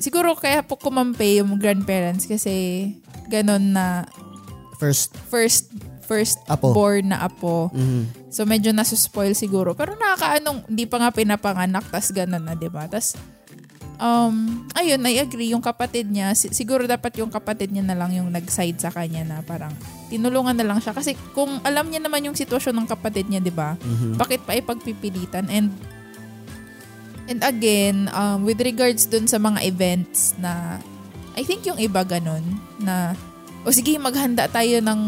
[0.00, 2.88] siguro kaya po kumampi yung grandparents kasi
[3.28, 4.08] ganon na
[4.82, 5.14] First.
[5.30, 5.70] first
[6.02, 6.74] first Apo.
[6.74, 7.70] born na apo.
[7.70, 8.34] Mhm.
[8.34, 9.72] So medyo nasuspoil siguro.
[9.72, 12.90] Pero nakakaanong, hindi pa nga pinapanganak, tas ganun na, di ba?
[12.90, 13.14] Tas,
[14.02, 18.10] um, ayun, I agree, yung kapatid niya, si- siguro dapat yung kapatid niya na lang
[18.10, 19.70] yung nag-side sa kanya na parang
[20.10, 20.90] tinulungan na lang siya.
[20.90, 23.78] Kasi kung alam niya naman yung sitwasyon ng kapatid niya, di ba?
[23.78, 24.18] Mhm.
[24.18, 25.46] Bakit pa ipagpipilitan?
[25.46, 25.70] And
[27.30, 30.82] And again, um, with regards dun sa mga events na
[31.38, 32.42] I think yung iba ganun
[32.82, 33.14] na
[33.62, 35.00] o sige maghanda tayo ng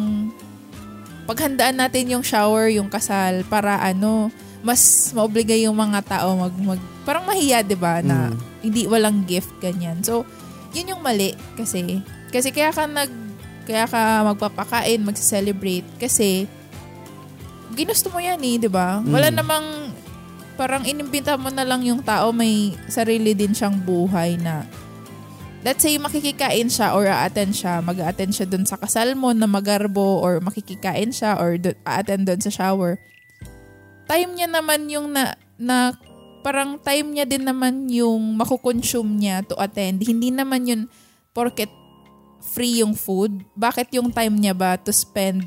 [1.27, 4.31] paghandaan natin yung shower, yung kasal para ano
[4.63, 8.37] mas maobliga yung mga tao mag, mag parang mahiya 'di ba na Mm.
[8.65, 10.01] hindi walang gift ganyan.
[10.01, 10.25] So,
[10.73, 13.13] yun yung mali kasi kasi kaya ka nag
[13.65, 16.45] kaya ka magpapakain, magse-celebrate kasi
[17.73, 19.01] ginusto mo yan eh, 'di ba?
[19.01, 19.37] Wala Mm.
[19.37, 19.67] namang
[20.55, 24.63] parang inimbita mo na lang yung tao may sarili din siyang buhay na
[25.65, 30.21] let's say makikikain siya or a-attend siya, mag-attend siya dun sa kasal mo na magarbo
[30.21, 31.57] or makikikain siya or
[31.89, 33.01] a-attend dun sa shower.
[34.05, 35.97] Time niya naman yung na, na
[36.45, 40.05] parang time niya din naman yung makukonsume niya to attend.
[40.05, 40.83] Hindi naman yun
[41.33, 41.73] porket
[42.45, 43.41] free yung food.
[43.57, 45.41] Bakit yung time niya ba to spend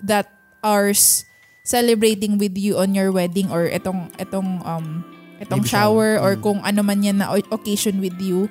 [0.00, 0.24] that
[0.64, 1.28] hours
[1.62, 5.04] celebrating with you on your wedding or etong etong um
[5.36, 6.24] etong Baby shower, shower.
[6.24, 6.42] or Mm.
[6.42, 8.48] kung ano man yan na occasion with you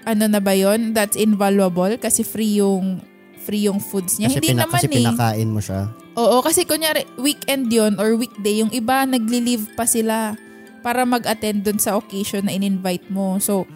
[0.00, 3.02] ano na ba yon that's invaluable kasi free yung
[3.36, 5.80] free yung foods niya Kasi, hindi pina- naman kasi eh pinakain mo siya.
[6.12, 10.36] Oo, kasi kunyari, weekend yon or weekday, yung iba nagli-leave pa sila
[10.80, 13.36] para mag-attend dun sa occasion na in-invite mo.
[13.40, 13.68] So,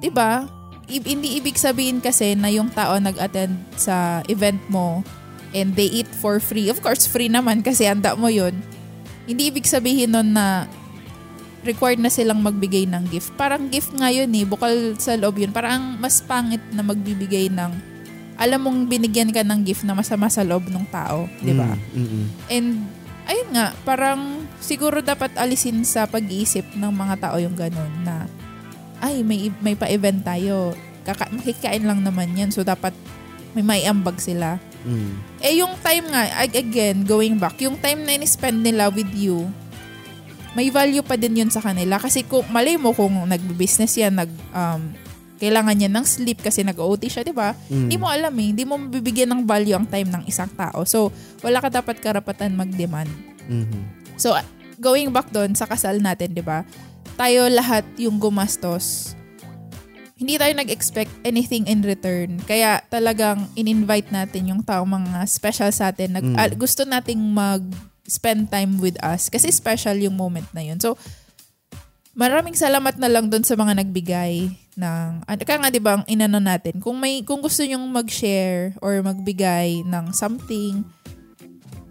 [0.00, 0.48] 'di ba?
[0.90, 5.06] I- hindi ibig sabihin kasi na yung tao nag-attend sa event mo
[5.54, 6.70] and they eat for free.
[6.70, 8.54] Of course, free naman kasi handa mo yon.
[9.26, 10.66] Hindi ibig sabihin nun na
[11.62, 13.30] required na silang magbigay ng gift.
[13.36, 15.52] Parang gift nga yun eh, bukal sa loob yun.
[15.52, 17.72] Parang mas pangit na magbibigay ng,
[18.40, 21.76] alam mong binigyan ka ng gift na masama sa loob ng tao, di ba?
[21.92, 22.26] Mm, mm, mm.
[22.48, 22.68] And
[23.28, 28.28] ayun nga, parang siguro dapat alisin sa pag-iisip ng mga tao yung ganun na
[29.00, 30.76] ay, may, may pa-event tayo.
[31.08, 32.52] Kaka- makikain lang naman yan.
[32.52, 32.92] So, dapat
[33.56, 34.60] may maiambag sila.
[34.84, 35.12] Mm.
[35.40, 39.48] Eh, yung time nga, ag- again, going back, yung time na in-spend nila with you,
[40.52, 41.96] may value pa din yun sa kanila.
[41.96, 44.92] Kasi kung, malay mo kung nag-business yan, nag, um,
[45.40, 47.56] kailangan niya ng sleep kasi nag-OT siya, di ba?
[47.72, 47.88] Mm.
[47.88, 48.46] Hindi mo alam eh.
[48.52, 50.84] Hindi mo mabibigyan ng value ang time ng isang tao.
[50.84, 51.08] So,
[51.40, 53.08] wala ka dapat karapatan mag-demand.
[53.48, 53.99] Mhm.
[54.20, 54.36] So,
[54.76, 56.62] going back doon sa kasal natin, di ba?
[57.16, 59.16] Tayo lahat yung gumastos.
[60.20, 62.36] hindi tayo nag-expect anything in return.
[62.44, 66.12] Kaya talagang in-invite natin yung tao mga special sa atin.
[66.12, 66.36] Nag, Mm.
[66.36, 70.76] ah, gusto nating mag-spend time with us kasi special yung moment na yun.
[70.76, 71.00] So,
[72.12, 76.04] maraming salamat na lang doon sa mga nagbigay ng ano kaya nga 'di ba ang
[76.04, 80.84] inano natin kung may kung gusto niyo mag-share or magbigay ng something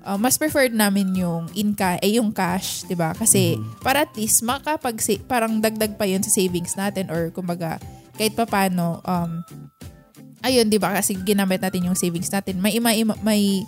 [0.09, 3.13] uh, mas preferred namin yung in ca- eh, yung cash 'di ba?
[3.13, 4.97] Kasi para at least makapag
[5.29, 7.77] parang dagdag pa yun sa savings natin or kumbaga
[8.17, 9.45] kahit papaano um
[10.41, 10.97] ayun 'di ba?
[10.97, 12.57] Kasi ginamit natin yung savings natin.
[12.57, 13.61] May may, may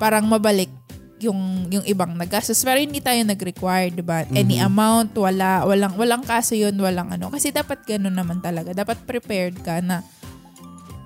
[0.00, 0.72] parang mabalik
[1.20, 2.64] yung yung ibang nagastos.
[2.64, 4.24] Pero hindi tayo nag-require 'di ba?
[4.32, 7.28] Any amount wala walang walang kaso yun walang ano.
[7.28, 8.72] Kasi dapat ganoon naman talaga.
[8.72, 10.00] Dapat prepared ka na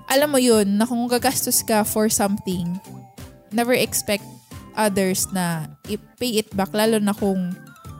[0.09, 2.81] alam mo yun na kung gagastos ka for something
[3.53, 4.25] never expect
[4.79, 7.51] others na i-pay it back lalo na kung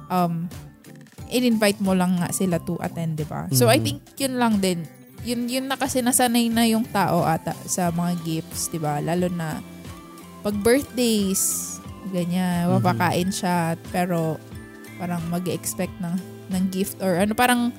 [0.08, 0.48] um
[1.28, 3.84] in-invite mo lang nga sila to attend 'di ba so I Mhm.
[3.84, 4.88] think yun lang din
[5.22, 9.28] yun yun na kasi nasanay na yung tao ata sa mga gifts 'di ba lalo
[9.28, 9.60] na
[10.39, 11.76] pag birthdays
[12.10, 12.80] ganyan Mhm.
[12.80, 14.39] mapakain siya pero
[14.96, 16.15] parang mag-expect ng
[16.50, 17.70] ng gift or ano parang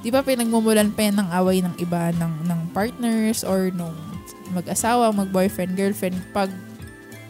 [0.00, 3.94] 'di ba pinagmumulan pa yan ng away ng iba ng ng partners or nung
[4.50, 6.50] mag-asawa, mag-boyfriend, girlfriend pag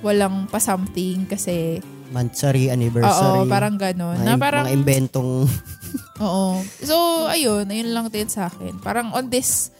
[0.00, 1.78] walang pa something kasi
[2.10, 3.06] Monthsary, anniversary.
[3.06, 4.18] oo, parang gano'n.
[4.18, 5.46] mga, Na parang mga inventong
[6.24, 6.58] Oo.
[6.82, 6.94] So,
[7.26, 8.76] ayun, ayun lang din sa akin.
[8.78, 9.70] Parang on this,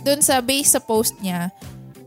[0.00, 1.48] dun sa base sa post niya,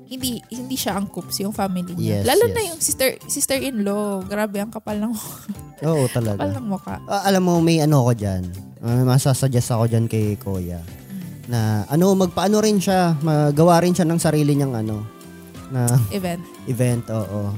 [0.05, 2.21] hindi hindi siya angkups yung family niya.
[2.21, 2.53] Yes, Lalo yes.
[2.53, 4.21] na yung sister sister-in-law.
[4.23, 5.13] Grabe, ang kapal ng,
[5.83, 6.49] Oo, kapal talaga.
[6.49, 6.95] ng mukha.
[7.05, 8.45] Ah, alam mo, may ano ko dyan.
[8.79, 10.79] Uh, masasuggest ako dyan kay Kuya.
[11.45, 13.17] Na ano, magpaano rin siya.
[13.19, 15.03] Magawa rin siya ng sarili niyang ano.
[15.69, 16.41] Na Event.
[16.65, 17.53] event, oo.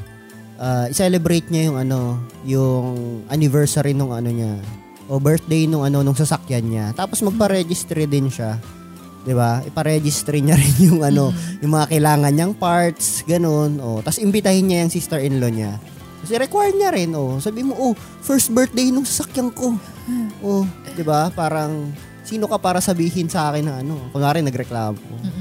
[0.61, 2.85] Ah, i-celebrate niya yung ano, yung
[3.33, 4.61] anniversary nung ano niya.
[5.09, 6.85] O birthday nung ano, nung sasakyan niya.
[6.93, 8.61] Tapos magpa-registry din siya.
[9.25, 9.61] 'Di ba?
[9.65, 13.81] Ipa-registry niya rin yung ano, yung mga kailangan niyang parts, ganun.
[13.81, 15.81] Oh, tapos imbitahin niya yung sister-in-law niya.
[16.21, 17.41] Kasi required niya rin, oh.
[17.41, 19.73] Sabi mo, oh, first birthday nung sasakyan ko.
[20.45, 20.61] Oh,
[20.93, 21.33] 'di ba?
[21.33, 21.89] Parang
[22.21, 23.97] sino ka para sabihin sa akin na ano?
[24.13, 24.97] Kunwari nagreklamo.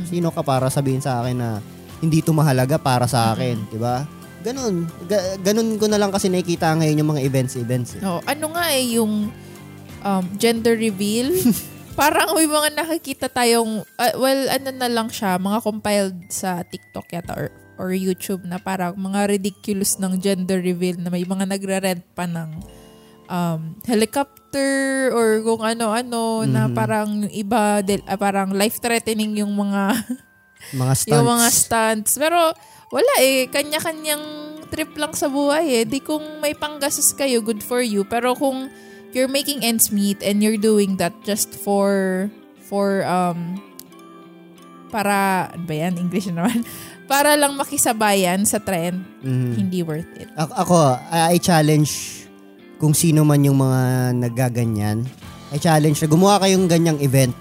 [0.08, 1.60] Sino ka para sabihin sa akin na
[2.00, 4.04] hindi to mahalaga para sa akin, 'di ba?
[4.40, 4.88] Ganun.
[5.04, 7.90] Ga- ganun ko na lang kasi nakikita ngayon yung mga events-events.
[7.94, 8.02] Eh.
[8.02, 8.24] Oo.
[8.24, 9.28] ano nga eh, yung
[10.00, 11.28] um, gender reveal.
[11.92, 17.12] Parang may mga nakikita tayong, ah, well, ano na lang siya, mga compiled sa TikTok
[17.12, 22.04] yata or, or YouTube na parang mga ridiculous ng gender reveal na may mga nagre-rent
[22.10, 22.48] pa ng
[23.26, 24.72] um, helicopter
[25.10, 26.72] or kung ano-ano na Mhm.
[26.72, 29.82] parang iba, del- ah, parang life-threatening yung mga
[30.70, 31.12] Mga stunts.
[31.12, 32.10] yung mga stunts.
[32.16, 32.40] Pero
[32.88, 34.24] wala eh, kanya-kanyang
[34.66, 35.84] trip lang sa buhay eh.
[35.84, 38.02] Di kung may panggastos kayo, good for you.
[38.02, 38.70] Pero kung
[39.10, 42.26] you're making ends meet and you're doing that just for
[42.62, 43.58] for um
[44.90, 46.62] para ano ba yan English na naman
[47.10, 49.52] para lang makisabayan sa trend Mhm.
[49.56, 52.22] hindi worth it A- ako, I challenge
[52.78, 53.82] kung sino man yung mga
[54.16, 55.04] nagaganyan.
[55.50, 57.34] I challenge na gumawa kayong ganyang event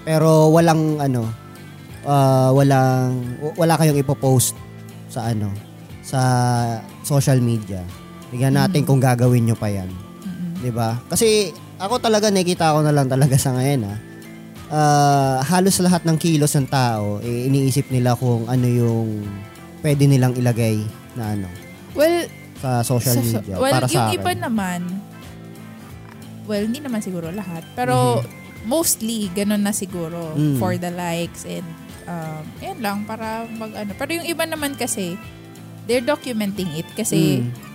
[0.00, 1.26] pero walang ano
[2.02, 3.20] ah, walang
[3.54, 4.56] wala kayong ipopost
[5.06, 5.50] sa ano
[6.00, 6.20] sa
[7.02, 7.82] social media.
[8.28, 8.86] Tingnan natin Mhm.
[8.86, 9.90] kung gagawin nyo pa yan.
[10.22, 10.58] Mm-mm.
[10.58, 10.96] 'Di ba?
[11.06, 13.98] Kasi ako talaga nakikita ko na lang talaga sa ngayon ah.
[14.68, 19.26] Ah, halos lahat ng kilos ng tao eh, iniisip nila kung ano yung
[19.80, 20.78] pwede nilang ilagay
[21.12, 21.50] na ano
[21.90, 22.22] well
[22.56, 24.38] sa social sa- media well para yung sa iba akin.
[24.40, 24.80] naman
[26.46, 28.22] well hindi naman siguro lahat pero
[28.62, 30.58] mostly ganun na siguro Mm.
[30.58, 31.66] for the likes and
[32.04, 35.16] um, yan lang para mag ano pero yung iba naman kasi
[35.84, 37.68] they're documenting it kasi Mm.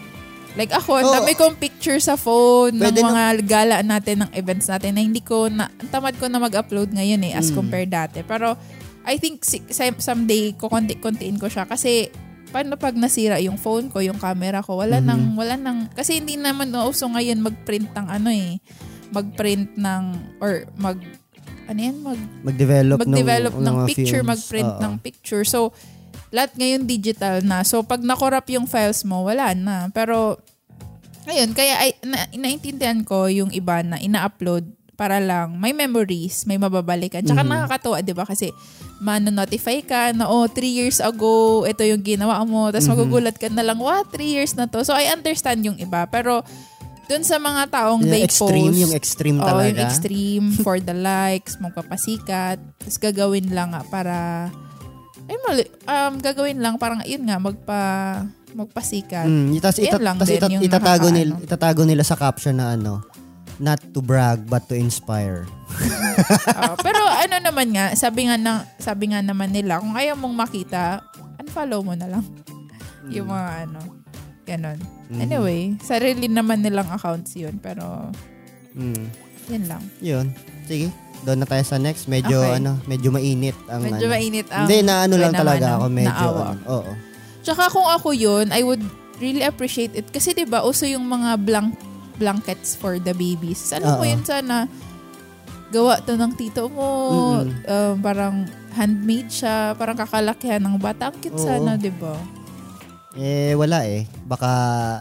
[0.55, 1.15] Like ako, ang Oo.
[1.19, 5.51] dami kong picture sa phone ng mga gala natin, ng events natin na hindi ko
[5.51, 7.55] na, tamad ko na mag-upload ngayon eh as Mm.
[7.59, 8.23] compared dati.
[8.23, 8.55] Pero
[9.03, 9.43] I think
[9.99, 12.07] someday kukonti-kontiin ko siya kasi
[12.55, 15.05] paano pag nasira yung phone ko, yung camera ko, wala Mhm.
[15.05, 18.55] nang, wala nang, kasi hindi naman uso ngayon mag-print ng ano eh,
[19.11, 20.03] mag-print ng,
[20.39, 20.95] or mag,
[21.65, 24.31] ano yan, mag, mag-develop, mag-develop ng, ng, mga picture, films.
[24.31, 24.81] mag-print Oo.
[24.81, 25.43] ng picture.
[25.43, 25.59] So,
[26.29, 27.63] lahat ngayon digital na.
[27.63, 29.89] So, pag nakorap yung files mo, wala na.
[29.89, 30.37] Pero,
[31.25, 36.55] ayun, kaya ay, na, naintindihan ko yung iba na ina-upload para lang may memories, may
[36.55, 37.19] mababalikan.
[37.19, 37.49] Tsaka Mhm.
[37.51, 38.23] nakakatuwa, di ba?
[38.23, 38.55] Kasi
[38.97, 42.71] mano-notify ka na, oh, three years ago, ito yung ginawa mo.
[42.71, 42.93] Tapos Mhm.
[42.95, 44.85] magugulat ka na lang, what, three years na to?
[44.87, 46.07] So, I understand yung iba.
[46.07, 46.45] Pero,
[47.05, 49.69] dun sa mga taong Yung they extreme, post, yung extreme Oo, talaga.
[49.69, 54.17] yung extreme for the likes, magpapasikat, tapos gagawin lang nga para,
[55.25, 57.81] ay mali, um, gagawin lang parang, yun nga, magpa,
[58.51, 59.27] magpasikat.
[59.27, 62.73] Mm, tas, ita, lang tas din ita- yung itatago, nila, itatago nila sa caption na
[62.73, 63.03] ano,
[63.57, 65.45] not to brag but to inspire.
[66.47, 70.47] Ah, pero ano naman nga, sabi nga, na, sabi nga naman nila, kung ayaw mong
[70.47, 71.03] makita,
[71.35, 72.23] unfollow mo na lang.
[73.11, 73.79] Yung mga ano,
[74.47, 74.79] ganon.
[75.07, 75.21] Mhm.
[75.21, 77.57] Anyway, sarili naman nilang accounts yun.
[77.57, 78.09] Pero,
[78.73, 79.05] Mm.
[79.47, 79.83] yun lang.
[79.99, 80.25] Yun.
[80.63, 80.89] Sige.
[81.21, 82.05] Doon na tayo sa next.
[82.05, 82.57] Medyo Okay.
[82.59, 84.13] ano, medyo mainit ang Medyo ano.
[84.13, 84.65] mainit ang...
[84.65, 86.43] Hindi na ano lang talaga ako medyo naawa.
[86.47, 86.61] ano.
[86.67, 86.91] Oo.
[87.41, 88.81] Tsaka kung ako yun, I would
[89.17, 90.09] really appreciate it.
[90.09, 91.77] Kasi 'di ba uso yung mga blank
[92.15, 93.61] blankets for the babies.
[93.75, 94.03] Mo Oo.
[94.03, 94.65] yun sana,
[95.67, 96.89] gawa to ng tito mo,
[97.37, 97.51] Mm-mm.
[97.65, 98.35] um, parang
[98.71, 101.09] handmade siya, parang kakalakihan ng bata.
[101.09, 101.43] Ang cute Oo.
[101.43, 102.15] sana, 'di ba?
[103.15, 104.03] Eh wala eh.
[104.21, 104.51] Baka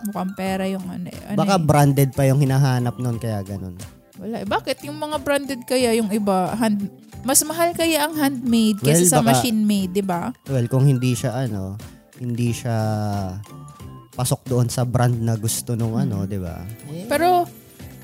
[0.06, 1.18] Mukhang pera yung ano, eh.
[1.26, 1.62] ano baka eh.
[1.62, 3.74] branded pa yung hinahanap noon kaya ganun.
[4.16, 4.40] Wala.
[4.40, 4.46] eh.
[4.46, 4.86] Bakit?
[4.86, 6.86] Yung mga branded kaya yung iba, hand,
[7.22, 10.30] mas mahal kaya ang handmade Well, kaysa sa baka- machine made, di ba?
[10.46, 11.74] Well, kung hindi siya ano,
[12.14, 12.76] hindi siya
[14.14, 16.62] pasok doon sa brand na gusto nung ano, 'di ba?
[16.86, 17.50] Eh, Pero,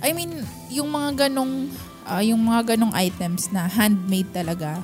[0.03, 1.71] I mean, yung mga ganong,
[2.03, 4.83] ah, yung mga ganong items na handmade talaga,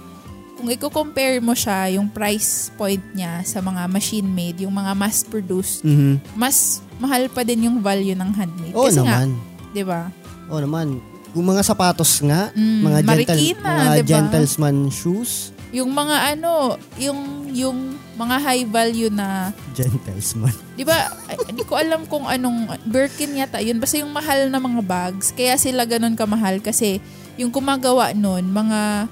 [0.67, 6.19] kung i-compare mo siya, yung price point niya sa mga machine-made, yung mga mass-produced, mhm.
[6.35, 8.75] mas mahal pa din yung value ng handmade.
[8.75, 9.39] Oo Kasi nga, naman.
[9.71, 10.11] di ba?
[10.51, 10.99] Oo naman.
[11.31, 14.11] Kung mga sapatos nga, Mm, mga gentle, Marikina, mga diba?
[14.11, 17.79] gentleman shoes, Yung mga ano, yung yung
[18.17, 20.55] mga high value na gentleman.
[20.73, 21.11] 'Di ba?
[21.43, 23.77] Hindi ko alam kung anong Birkin yata 'yun.
[23.77, 27.03] Basta yung mahal na mga bags, kaya sila ganun kamahal kasi
[27.37, 29.11] yung gumagawa nun, mga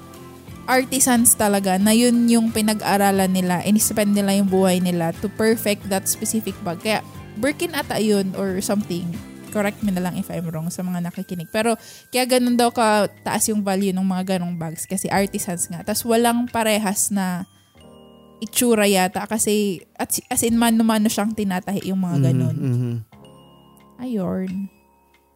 [0.65, 6.09] artisans talaga na yun yung pinag-aralan nila, in-spend nila yung buhay nila to perfect that
[6.09, 6.81] specific bag.
[6.81, 6.99] Kaya
[7.35, 9.05] Birkin ata yun or something.
[9.51, 11.47] Correct me na lang if I'm wrong sa mga nakikinig.
[11.51, 11.75] Pero
[12.11, 15.83] kaya ganun daw ka taas yung value ng mga ganong bags kasi artisans nga.
[15.83, 17.47] Tapos walang parehas na
[18.43, 22.55] itsura yata kasi at, as in mano-mano siyang tinatahi yung mga ganun.
[22.55, 22.95] Mhm, mhm.
[23.95, 24.51] Ayun.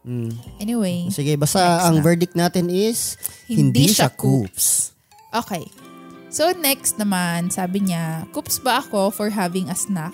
[0.03, 0.31] Mm.
[0.59, 2.03] Anyway, Sige, basta ang na.
[2.03, 4.95] verdict natin is hindi, siya coops.
[5.29, 5.69] Okay.
[6.29, 10.13] So next naman, sabi niya, coops ba ako for having a snack?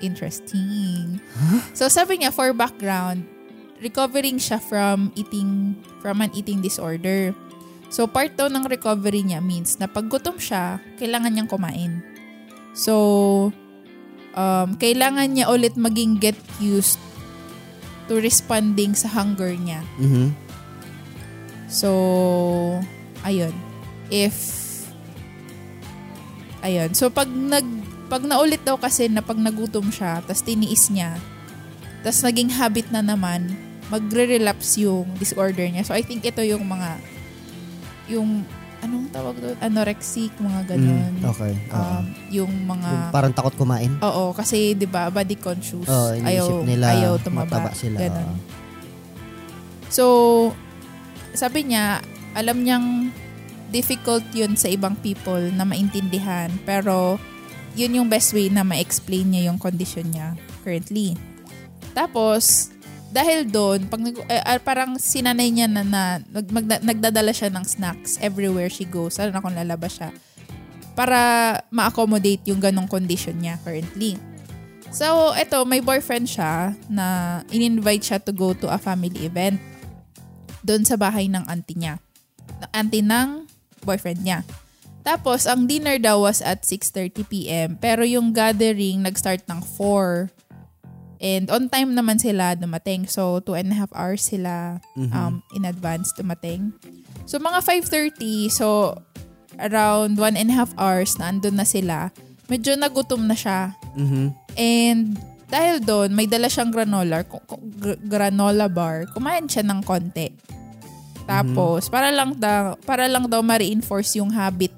[0.00, 1.20] Interesting.
[1.76, 3.24] So sabi niya, for background,
[3.80, 7.32] recovering siya from eating, from an eating disorder.
[7.88, 12.04] So part daw ng recovery niya means na pag gutom siya, kailangan niyang kumain.
[12.70, 13.50] So,
[14.36, 17.00] um, kailangan niya ulit maging get used
[18.06, 19.82] to responding sa hunger niya.
[19.98, 20.30] Mhm.
[21.66, 21.90] So,
[23.26, 23.69] ayun.
[24.10, 24.36] If,
[26.60, 26.92] ayun.
[26.92, 27.64] So, pag nag,
[28.10, 31.14] pag naulit daw kasi na pag nagutom siya, tas tiniis niya,
[32.02, 33.54] tas naging habit na naman,
[33.88, 35.86] magre-relapse yung disorder niya.
[35.86, 36.98] So, I think ito yung mga,
[38.10, 38.42] yung,
[38.80, 39.56] anong tawag doon?
[39.58, 41.12] Anorexic, mga ganun.
[41.18, 41.52] Mm, okay.
[41.70, 43.92] Um, yung mga, Yung parang takot kumain.
[44.00, 45.86] oo, kasi, di ba, body conscious.
[45.86, 47.70] Oo, iniisip nila ayaw tumaba.
[47.74, 47.98] sila.
[47.98, 48.38] Ganun.
[49.90, 50.04] So,
[51.34, 51.98] sabi niya,
[52.34, 53.10] alam niyang
[53.70, 56.50] difficult yun sa ibang people na maintindihan.
[56.66, 57.16] Pero,
[57.78, 60.34] yun yung best way na ma-explain niya yung condition niya
[60.66, 61.14] currently.
[61.94, 62.74] Tapos,
[63.10, 67.66] dahil doon, pag eh, ah, parang sinanay niya na, na nag, magda- nagdadala siya ng
[67.66, 70.10] snacks everywhere she goes, lalo na kung lalabas siya,
[70.94, 71.18] para
[71.74, 74.14] ma-accommodate yung ganong condition niya currently.
[74.90, 79.58] So, eto, may boyfriend siya na in-invite siya to go to a family event
[80.66, 81.98] doon sa bahay ng auntie niya.
[82.74, 83.49] Auntie ng
[83.82, 84.46] boyfriend niya.
[85.00, 87.80] Tapos, ang dinner daw was at 6.30pm.
[87.80, 90.28] Pero yung gathering, nag-start ng 4.
[91.20, 93.08] And on time naman sila dumating.
[93.08, 96.72] So, two and a half hours sila um, in advance dumating.
[97.28, 98.96] So, mga 5.30, so
[99.60, 102.08] around one and a half hours na andun na sila,
[102.48, 103.76] medyo nagutom na siya.
[103.92, 104.32] Mhm.
[104.56, 105.20] And
[105.50, 107.26] dahil doon, may dala siyang granola,
[108.06, 109.10] granola bar.
[109.12, 110.32] Kumain siya ng konti.
[111.30, 114.74] Tapos, para lang daw, para lang daw ma-reinforce yung habit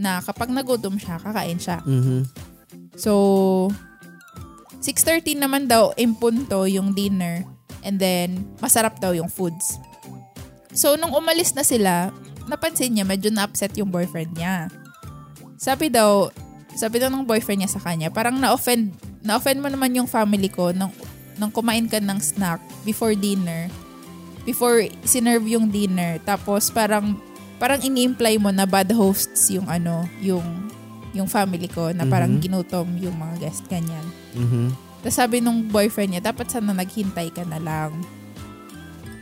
[0.00, 1.84] na kapag nagutom siya, kakain siya.
[1.84, 2.24] Mhm.
[2.96, 3.68] So,
[4.80, 7.44] 6.30 naman daw impunto yung dinner.
[7.84, 9.76] And then, masarap daw yung foods.
[10.72, 12.08] So, nung umalis na sila,
[12.48, 14.72] napansin niya medyo na-upset yung boyfriend niya.
[15.60, 16.32] Sabi daw,
[16.74, 20.72] sabi daw ng boyfriend niya sa kanya, parang na-offend, na-offend mo naman yung family ko
[20.72, 20.90] nang,
[21.36, 23.68] nang kumain ka ng snack before dinner.
[24.44, 26.20] Before sinerve yung dinner.
[26.20, 27.16] Tapos parang,
[27.56, 30.44] parang ini-imply mo na bad hosts yung ano, yung
[31.14, 32.40] yung family ko na parang Mhm.
[32.42, 34.02] ginutom yung mga guest kanyan.
[34.34, 34.74] Mhm.
[35.00, 37.94] Tapos sabi nung boyfriend niya, dapat sana naghintay ka na lang.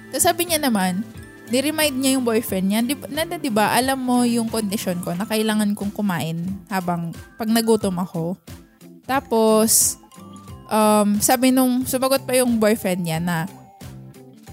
[0.08, 1.04] Tapos sabi niya naman,
[1.52, 2.96] ni-remind niya yung boyfriend niya, di,
[3.36, 6.40] di ba, alam mo yung condition ko na kailangan kong kumain
[6.72, 8.40] habang pag nagutom ako.
[9.04, 10.00] Tapos,
[10.72, 13.44] um, sabi nung, sumagot pa yung boyfriend niya na,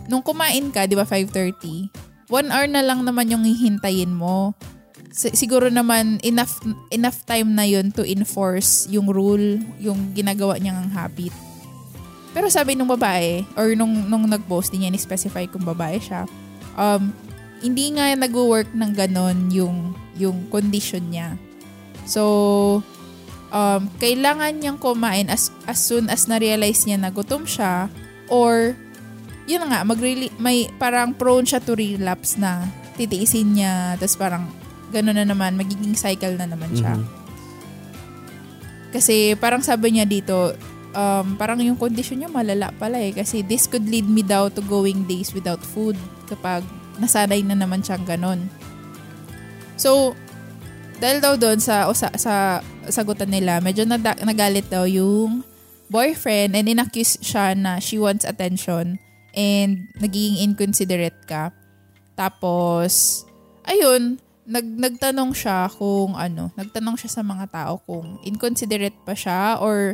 [0.09, 1.93] nung kumain ka, di ba, 5.30,
[2.33, 4.57] one hour na lang naman yung hihintayin mo.
[5.09, 6.61] Si- siguro naman enough
[6.93, 11.33] enough time na yun to enforce yung rule, yung ginagawa niyang habit.
[12.29, 16.29] Pero sabi nung babae, or nung, nung nag-post, di niya ni-specify kung babae siya,
[16.77, 17.09] um,
[17.59, 21.33] hindi nga nag-work ng ganon yung, yung condition niya.
[22.05, 22.21] So,
[23.49, 27.89] um, kailangan niyang kumain as, as soon as na-realize niya na gutom siya
[28.29, 28.77] or
[29.49, 29.97] yun nga, mag
[30.37, 34.45] may parang prone siya to relapse na titiisin niya tapos parang
[34.93, 36.93] gano'n na naman, magiging cycle na naman siya.
[36.97, 37.05] Mhm.
[38.89, 40.53] Kasi parang sabi niya dito,
[40.93, 43.13] um, parang yung condition niya malala pala eh.
[43.13, 45.93] Kasi this could lead me daw to going days without food
[46.25, 46.65] kapag
[46.97, 48.49] nasanay na naman siyang ganon.
[49.77, 50.17] So,
[50.97, 55.45] dahil daw doon sa, o sa, sa sagutan nila, medyo nada- nagalit daw yung
[55.87, 58.97] boyfriend and inaccuse siya na she wants attention
[59.33, 61.53] and nagiging inconsiderate ka.
[62.17, 63.23] Tapos,
[63.65, 64.19] ayun,
[64.49, 69.93] nag, nagtanong siya kung ano, nagtanong siya sa mga tao kung inconsiderate pa siya or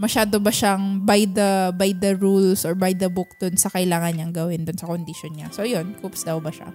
[0.00, 4.16] masyado ba siyang by the by the rules or by the book dun sa kailangan
[4.16, 5.52] niyang gawin dun sa condition niya.
[5.52, 6.72] So yun, coops daw ba siya?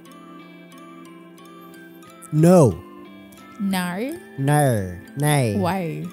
[2.29, 2.77] No.
[3.57, 4.13] Nar?
[4.37, 5.01] Nar.
[5.17, 5.57] Nay.
[5.57, 6.05] Why?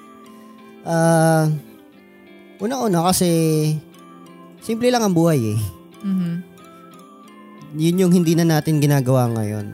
[0.81, 1.47] Ah,
[2.57, 3.29] una-una kasi
[4.65, 5.82] simple lang ang buhay eh.
[6.03, 6.33] Mhm.
[7.73, 9.67] Yun yung hindi na natin ginagawa ngayon.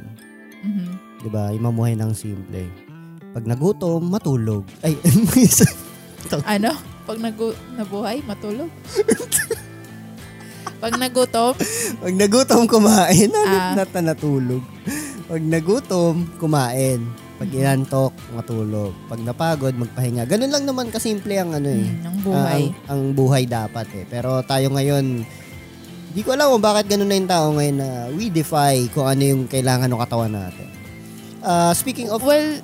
[0.64, 0.88] Mhm.
[1.20, 1.52] 'Di ba?
[1.52, 2.64] Yung mamuhay ng simple.
[3.30, 4.64] Pag nagutom, matulog.
[4.82, 4.96] Ay,
[6.46, 6.72] Ano?
[7.04, 8.70] Pag nagu nabuhay, matulog?
[10.80, 11.52] Pag nagutom,
[12.00, 13.28] pag nagutom, kumain.
[13.28, 13.76] Ano Ah.
[13.76, 14.64] na na natulog?
[15.28, 17.04] Pag nagutom, kumain.
[17.36, 18.92] Pag inantok, matulog.
[19.08, 20.24] Pag napagod, magpahinga.
[20.24, 21.84] Ganun lang naman kasimple ang ano eh.
[21.84, 22.62] mm, ang buhay.
[22.64, 24.04] ang, ang buhay dapat eh.
[24.08, 25.24] Pero tayo ngayon,
[26.20, 29.24] di ko alam kung bakit ganun na yung tao ngayon na we defy kung ano
[29.24, 30.68] yung kailangan ng katawan natin.
[31.40, 32.60] Ah, speaking of, Well,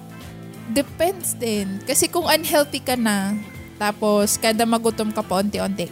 [0.76, 1.80] depends din.
[1.88, 3.32] Kasi kung unhealthy ka na,
[3.80, 5.88] tapos kada magutom ka pa unti-unti,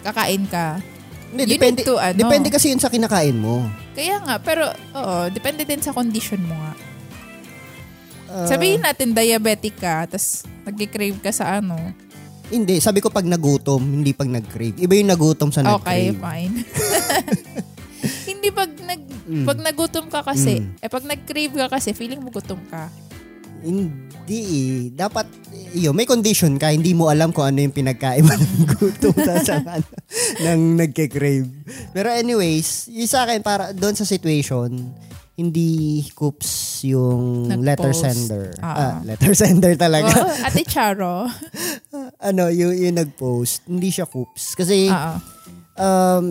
[0.00, 0.80] kakain ka.
[1.28, 2.16] hindi, you depende, need to, ano.
[2.16, 3.68] depende kasi yun sa kinakain mo.
[3.92, 6.72] Kaya nga, pero oo, depende din sa condition mo nga.
[8.32, 11.76] Ah, Sabihin natin diabetic ka, tapos nagki-crave ka sa ano.
[12.52, 14.76] Hindi, sabi ko pag nagutom, hindi pag nag-crave.
[14.76, 16.20] Iba yung nagutom sa Okay, nag-crave.
[16.20, 16.54] fine.
[18.26, 19.46] Hindi pag nag Mm.
[19.46, 20.74] pag nagutom ka kasi, Mm.
[20.76, 22.90] eh pag nag-crave ka kasi, feeling mo gutom ka.
[23.62, 24.74] Hindi eh.
[24.90, 25.30] Dapat,
[25.72, 29.62] iyo, may condition ka, hindi mo alam kung ano yung pinagkain mo ng gutom sa
[29.62, 29.86] ano,
[30.42, 31.46] ng nagke-crave.
[31.92, 34.74] Pero anyways, yung sa akin, para doon sa situation,
[35.32, 37.62] hindi coops yung Nag-post.
[37.62, 38.44] letter sender.
[38.58, 38.74] Ah.
[38.74, 40.10] Ah, letter sender talaga.
[40.10, 41.30] Oh, Ate Charo.
[42.22, 44.54] Ano, yung, yung nag-post, hindi siya coops.
[44.54, 45.12] Kasi, Oo.
[45.76, 46.24] um,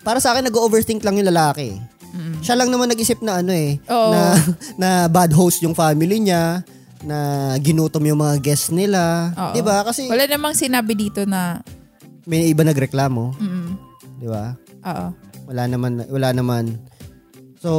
[0.00, 1.76] para sa akin, nag-overthink lang yung lalaki.
[2.08, 2.40] Mm.
[2.40, 4.10] Siya lang naman nag-isip na ano eh, Oo.
[4.14, 4.20] na,
[4.80, 6.62] na bad host yung family niya,
[7.04, 9.30] na ginutom yung mga guests nila.
[9.38, 9.54] Oo.
[9.54, 9.86] 'Di ba?
[9.86, 11.62] Kasi Wala namang sinabi dito na,
[12.26, 13.70] may iba nagreklamo, mm
[14.18, 14.58] 'di ba?
[14.82, 15.06] oo.
[15.46, 16.74] Wala naman wala naman.
[17.62, 17.70] So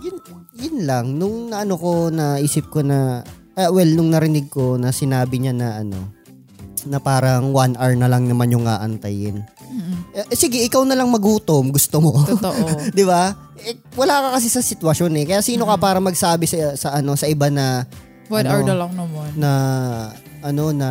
[0.00, 0.16] yun,
[0.54, 3.26] yun lang nung naano ko na isip ko na
[3.60, 6.00] ah, well nung narinig ko na sinabi niya na ano
[6.82, 9.44] na parang one hour na lang naman yung aantayin.
[9.60, 10.16] Mm-mm.
[10.16, 12.16] Eh, sige, ikaw na lang magutom, gusto mo.
[12.24, 12.56] Totoo.
[12.96, 13.36] 'Di ba?
[13.60, 15.24] Eh, wala ka kasi sa sitwasyon eh.
[15.26, 17.84] Kaya sino ka para magsabi sa sa ano sa iba na
[18.26, 18.50] One Ano?
[18.50, 19.28] hour na lang naman.
[19.36, 19.50] na
[20.40, 20.88] ano na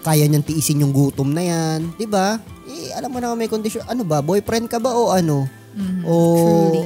[0.00, 2.38] kaya niyang tiisin yung gutom na 'yan, 'di ba?
[2.64, 3.82] Eh alam mo na may condition.
[3.84, 4.20] Ano ba?
[4.20, 5.50] Boyfriend ka ba o ano?
[5.74, 6.02] Mhm.
[6.04, 6.14] O
[6.70, 6.82] Truly.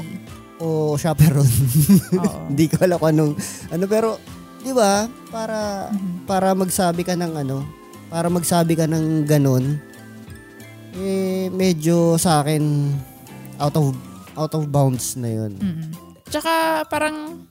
[0.56, 1.52] o chaperone?
[2.48, 3.32] Hindi ko alam kung anong
[3.68, 4.08] ano pero
[4.62, 5.06] 'di ba?
[5.30, 6.24] Para Mhm.
[6.24, 7.64] para magsabi ka ng ano,
[8.08, 9.78] para magsabi ka ng ganun
[10.98, 12.90] eh medyo sa akin
[13.62, 13.94] out of
[14.34, 15.52] out of bounds na 'yun.
[15.58, 15.90] Mm.
[16.28, 17.48] Tsaka parang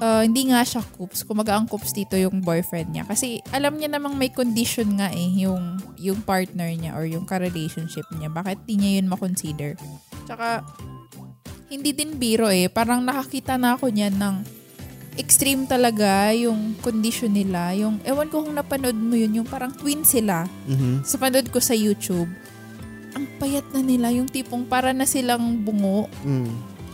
[0.00, 1.22] uh, hindi nga siya coops.
[1.22, 3.04] Kumaga ang coops dito yung boyfriend niya.
[3.04, 8.08] Kasi alam niya namang may condition nga eh yung, yung partner niya or yung ka-relationship
[8.16, 8.32] niya.
[8.32, 9.76] Bakit di niya yun makonsider?
[10.24, 10.64] Tsaka
[11.68, 12.66] hindi din biro eh.
[12.72, 14.36] Parang nakakita na ako niyan ng
[15.18, 17.74] extreme talaga yung condition nila.
[17.74, 21.02] Yung, ewan ko kung napanood mo yun, yung parang twin sila Mhm.
[21.02, 22.30] sa panood ko sa YouTube,
[23.10, 26.06] ang payat na nila, yung tipong para na silang bungo.
[26.22, 26.46] Mm.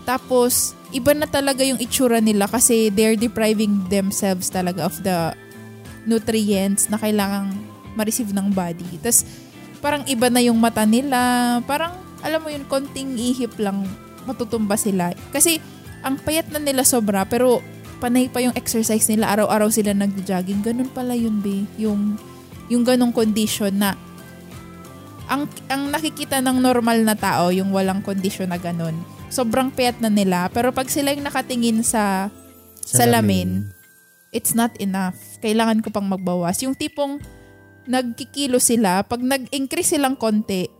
[0.09, 5.35] Tapos, iba na talaga yung itsura nila kasi they're depriving themselves talaga of the
[6.07, 7.53] nutrients na kailangang
[7.99, 9.03] ma-receive ng body.
[9.03, 9.27] Tapos,
[9.83, 11.61] parang iba na yung mata nila.
[11.69, 11.93] Parang,
[12.25, 13.85] alam mo yun, konting ihip lang
[14.25, 15.12] matutumba sila.
[15.35, 15.61] Kasi,
[16.01, 17.61] ang payat na nila sobra, pero
[17.99, 19.32] panay pa yung exercise nila.
[19.32, 20.61] Araw-araw sila nag-jogging.
[20.62, 21.64] Ganun pala yun, be.
[21.80, 22.16] Yung,
[22.68, 23.97] yung ganong condition na
[25.26, 28.94] ang, ang nakikita ng normal na tao, yung walang kondisyon na ganun,
[29.26, 30.47] sobrang payat na nila.
[30.55, 32.30] Pero pag sila yung nakatingin sa
[32.86, 33.66] salamin,
[34.30, 35.18] it's not enough.
[35.42, 36.62] Kailangan ko pang magbawas.
[36.62, 37.18] Yung tipong
[37.86, 40.70] nagkikilo sila, pag nag-increase silang konti,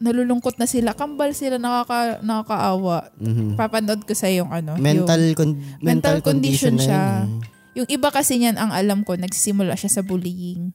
[0.00, 3.12] nalulungkot na sila, kambal sila, nakaka, nakakaawa.
[3.20, 3.54] Mhm.
[3.54, 4.80] Papanood ko sa yung ano.
[4.80, 7.02] Mental, yung, con- mental mental, condition condition, na siya.
[7.04, 7.28] yun.
[7.28, 7.48] eh.
[7.70, 10.74] yung iba kasi niyan, ang alam ko, nagsisimula siya sa bullying.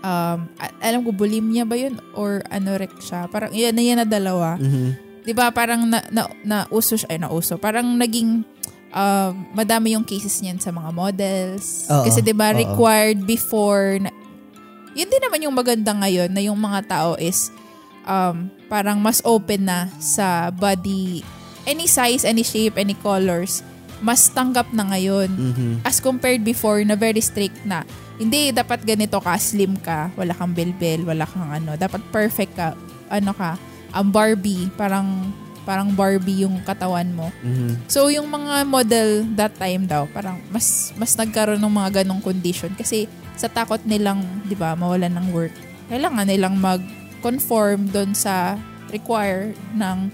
[0.00, 0.48] Um,
[0.80, 1.98] alam ko, bulimia ba yun?
[2.14, 3.26] Or anorexia?
[3.28, 4.56] Parang yan na yan na dalawa.
[4.56, 5.10] Mhm.
[5.20, 7.60] 'di ba parang na, na, nauso siya, ay nauso.
[7.60, 8.40] Parang naging
[8.90, 11.86] um, madami yung cases niyan sa mga models.
[11.92, 14.10] Oo, Kasi 'di ba required before na,
[14.96, 17.52] yun din naman yung maganda ngayon na yung mga tao is
[18.10, 21.22] um, parang mas open na sa body
[21.62, 23.62] any size, any shape, any colors
[24.00, 25.84] mas tanggap na ngayon Mhm.
[25.84, 27.84] as compared before na very strict na
[28.16, 32.72] hindi dapat ganito ka slim ka wala kang belbel wala kang ano dapat perfect ka
[33.12, 33.60] ano ka
[33.92, 35.28] ang Barbie parang
[35.68, 37.92] parang Barbie yung katawan mo Mhm.
[37.92, 42.72] so yung mga model that time daw parang mas mas nagkaroon ng mga ganong condition
[42.72, 43.04] kasi
[43.36, 45.52] sa takot nilang 'di ba mawalan ng work
[45.92, 46.80] kailangan nilang mag
[47.20, 48.56] conform doon sa
[48.90, 50.10] require ng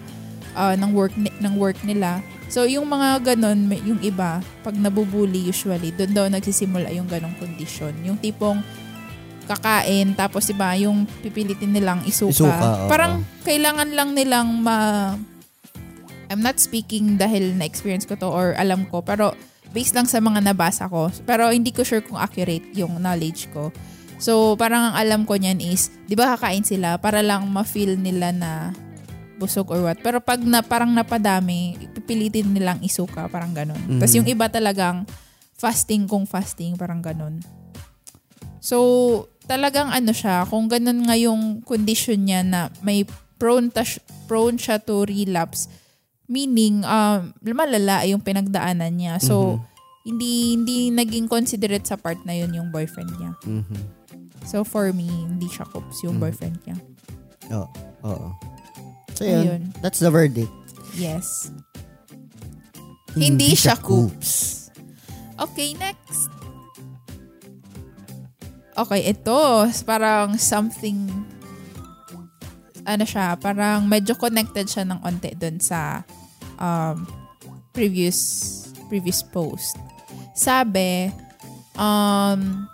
[0.53, 4.75] ah, ng work ni- ng work nila So, yung mga ganon, may- yung iba, pag
[4.79, 7.91] nabubuli usually, doon daw nagsisimula yung ganong condition.
[8.07, 8.63] Yung tipong
[9.51, 12.47] kakain, tapos iba, yung pipilitin nilang isuka.
[12.47, 12.87] Isuka, oo.
[12.91, 14.79] Parang kailangan lang nilang ma...
[16.27, 19.31] I'm not speaking dahil na-experience ko to or alam ko, pero
[19.71, 21.11] based lang sa mga nabasa ko.
[21.23, 23.71] Pero hindi ko sure kung accurate yung knowledge ko.
[24.17, 28.33] So, parang ang alam ko niyan is, di ba kakain sila para lang ma-feel nila
[28.33, 28.73] na
[29.37, 30.01] busog or what.
[30.01, 33.79] Pero pag na, parang napadami, pipilitin nilang isuka, parang ganun.
[33.85, 34.01] Mhm.
[34.01, 35.05] Tapos yung iba talagang
[35.57, 37.45] fasting kung fasting, parang ganun.
[38.61, 43.05] So, talagang ano siya, kung ganun nga yung condition niya na may
[43.37, 43.85] prone, ta,
[44.27, 45.69] prone siya to relapse,
[46.27, 49.21] meaning, um, malala yung pinagdaanan niya.
[49.23, 49.61] So,
[50.07, 53.33] hindi hindi naging considerate sa part na yun yung boyfriend niya.
[53.43, 53.81] Mhm.
[54.47, 56.23] So, for me, hindi siya coops yung Mhm.
[56.23, 56.79] boyfriend niya.
[57.51, 57.69] Oo.
[58.07, 58.29] Oo.
[59.17, 59.63] So yun, Ayun.
[59.83, 60.53] that's the verdict.
[60.95, 61.51] Yes.
[63.17, 64.69] Hindi, siya coops.
[65.41, 66.29] Okay, next.
[68.77, 69.41] Okay, ito.
[69.89, 71.09] Parang something,
[72.85, 76.05] ano siya, parang medyo connected siya ng onte dun sa
[76.61, 77.09] um,
[77.73, 78.53] previous
[78.93, 79.81] previous post.
[80.37, 81.11] Sabi,
[81.81, 82.69] um,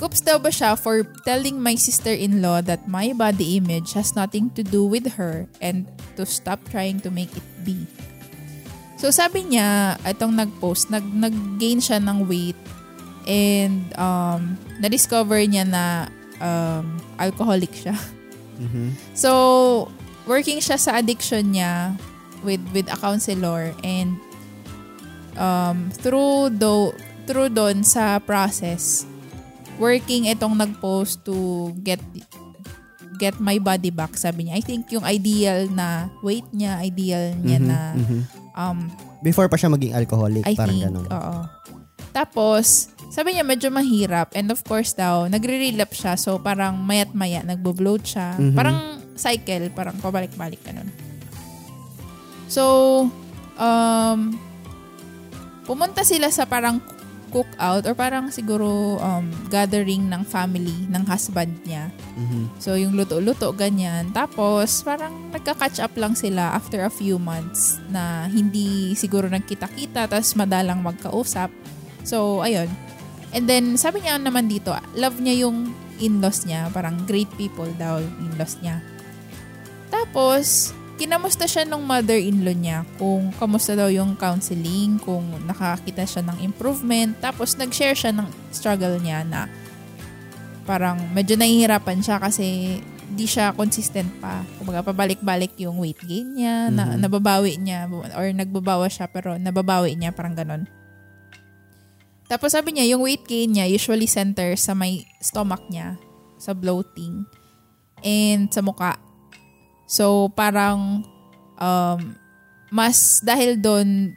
[0.00, 4.64] Coops daw ba siya for telling my sister-in-law that my body image has nothing to
[4.64, 5.84] do with her and
[6.16, 7.84] to stop trying to make it be.
[8.96, 12.56] So sabi niya, itong nag-post, nag, nag-gain siya ng weight
[13.28, 16.08] and um, na-discover niya na
[16.40, 17.96] um, alcoholic siya.
[18.56, 18.96] Mhm.
[19.12, 19.88] So,
[20.24, 21.96] working siya sa addiction niya
[22.40, 24.16] with with a counselor and
[25.34, 26.90] um, through do
[27.24, 29.06] through doon sa process
[29.76, 32.00] working itong nag-post to get
[33.16, 37.58] get my body back sabi niya I think yung ideal na weight niya ideal niya
[37.58, 38.20] Mhm, na mhm.
[38.54, 38.78] um
[39.20, 41.06] Before pa siya maging alcoholic, I parang think ganun.
[41.06, 41.36] oo
[42.10, 47.38] tapos sabi niya medyo mahirap and of course daw nagre-relapse siya so parang mayat maya
[47.40, 48.56] nagbo-bloat siya Mhm.
[48.56, 48.76] parang
[49.14, 50.88] cycle parang pabalik-balik ganun
[52.48, 53.06] so
[53.56, 54.34] um
[55.64, 56.80] pumunta sila sa parang
[57.30, 62.60] cookout or parang siguro um, gathering ng family ng husband niya Mhm.
[62.60, 64.12] So, yung luto-luto, ganyan.
[64.12, 70.36] Tapos, parang nagka-catch up lang sila after a few months na hindi siguro nagkita-kita, tapos
[70.36, 71.48] madalang magkausap.
[72.04, 72.68] So, ayun.
[73.32, 76.68] And then, sabi niya naman dito, love niya yung in-laws niya.
[76.74, 78.84] Parang great people daw in-laws niya.
[79.88, 86.44] Tapos, kinamusta siya ng mother-in-law niya kung kamusta daw yung counseling, kung nakakita siya ng
[86.44, 87.16] improvement.
[87.24, 89.48] Tapos, nag-share siya ng struggle niya na
[90.68, 92.78] parang medyo nahihirapan siya kasi
[93.10, 94.44] di siya consistent pa.
[94.60, 97.02] Kumbaga, pabalik-balik yung weight gain niya, na, Mhm.
[97.02, 100.68] nababawi niya, or nagbabawa siya pero nababawi niya, parang ganon.
[102.30, 105.98] Tapos sabi niya, yung weight gain niya usually center sa may stomach niya,
[106.38, 107.26] sa bloating,
[108.06, 108.94] and sa muka.
[109.90, 111.02] So, parang
[111.58, 112.00] um,
[112.70, 114.14] mas dahil doon,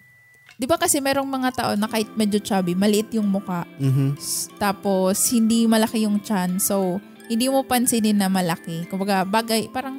[0.53, 3.65] di ba kasi merong mga tao na kahit medyo chubby, maliit yung muka.
[3.81, 4.13] Mhm.
[4.15, 6.61] S- Tapos, hindi malaki yung chan.
[6.61, 8.85] So, hindi mo pansinin na malaki.
[8.85, 9.97] Kumbaga, bagay, parang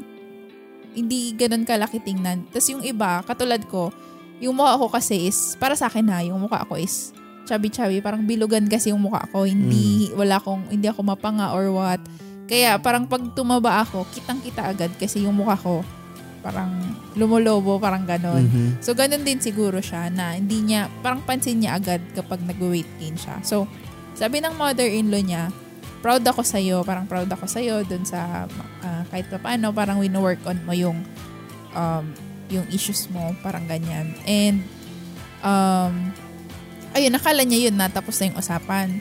[0.94, 2.46] hindi ganun kalaki tingnan.
[2.48, 3.90] Tapos yung iba, katulad ko,
[4.38, 7.10] yung mukha ko kasi is, para sa akin ha, yung mukha ko is
[7.44, 7.98] chubby-chubby.
[7.98, 9.42] Parang bilugan kasi yung mukha ko.
[9.42, 11.98] Hindi, wala akong, hindi ako mapanga or what.
[12.44, 15.80] Kaya parang pag tumaba ako, kitang-kita agad kasi yung mukha ko
[16.44, 16.76] parang
[17.16, 18.44] lumulobo, parang ganon.
[18.44, 18.84] Mhm.
[18.84, 23.16] So, ganun din siguro siya na hindi niya, parang pansin niya agad kapag nag-weight gain
[23.16, 23.40] siya.
[23.40, 23.64] So,
[24.12, 25.48] sabi ng mother-in-law niya,
[26.04, 28.44] proud ako sa'yo, parang proud ako sa'yo dun sa
[28.84, 31.00] ah, kahit pa paano, parang wino-work on mo yung
[31.72, 32.04] um,
[32.52, 34.12] yung issues mo, parang ganyan.
[34.28, 34.60] And,
[35.40, 36.12] um,
[36.92, 39.00] ayun, nakala niya yun na tapos na yung usapan.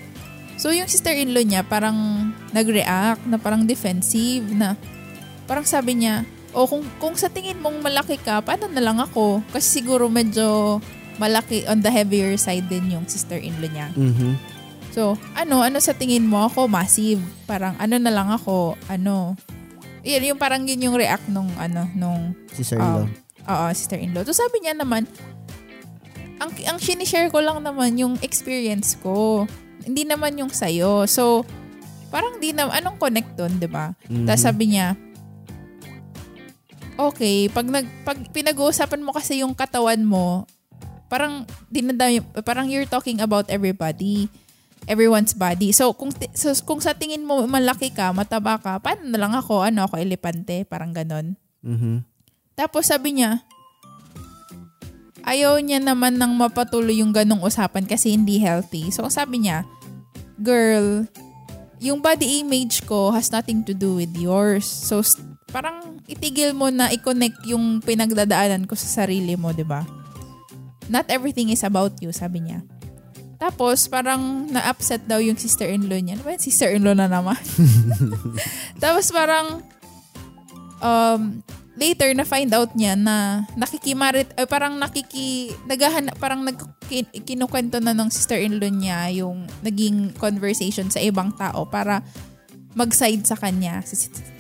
[0.56, 4.78] So, yung sister-in-law niya parang nag-react na parang defensive na
[5.50, 6.24] parang sabi niya,
[6.54, 9.42] o kung, kung sa tingin mong malaki ka, paano na lang ako?
[9.50, 10.78] Kasi siguro medyo
[11.18, 13.88] malaki on the heavier side din yung sister-in-law niya.
[13.98, 14.38] Mhm.
[14.94, 16.70] So, ano, ano sa tingin mo ako?
[16.70, 17.18] Massive.
[17.50, 19.34] Parang ano na lang ako, ano.
[20.06, 23.06] Yan, yung parang yun yung react nung, ano, nung, Si Sir Lo.
[23.06, 23.10] um,
[23.50, 24.22] oo, sister-in-law.
[24.30, 25.10] So, sabi niya naman,
[26.38, 29.50] ang, ang sinishare ko lang naman yung experience ko.
[29.84, 31.06] Hindi naman yung sa'yo.
[31.06, 31.44] So,
[32.14, 33.92] parang di na, anong connect dun, di ba?
[34.10, 34.26] Mhm.
[34.30, 34.94] Tapos sabi niya,
[36.98, 40.46] okay, pag, nag, pag pinag-uusapan mo kasi yung katawan mo,
[41.10, 44.30] parang, dinadami, parang you're talking about everybody,
[44.86, 45.74] everyone's body.
[45.74, 49.66] So, kung, so, kung sa tingin mo malaki ka, mataba ka, paano na lang ako?
[49.66, 50.66] Ano ako, elepante?
[50.70, 51.34] Parang ganon.
[51.64, 52.06] Mhm.
[52.54, 53.42] Tapos sabi niya,
[55.24, 58.92] ayaw niya naman nang mapatuloy yung ganong usapan kasi hindi healthy.
[58.92, 59.68] So sabi niya,
[60.40, 61.08] girl,
[61.84, 64.64] yung body image ko has nothing to do with yours.
[64.64, 65.04] So
[65.52, 69.84] parang itigil mo na i-connect yung pinagdadaanan ko sa sarili mo, 'di ba?
[70.92, 72.64] Not everything is about you, sabi niya.
[73.44, 76.16] Tapos, parang na-upset daw yung sister-in-law niya.
[76.16, 76.44] Ano ba yun?
[76.44, 77.36] Sister-in-law na naman.
[78.84, 79.60] Tapos parang,
[80.80, 81.44] um,
[81.74, 87.82] later na find out niya na nakikimarit eh, parang nakiki naghahanap parang nag kin- kinukwento
[87.82, 92.06] na ng sister-in-law niya yung naging conversation sa ibang tao para
[92.74, 93.82] mag-side sa kanya.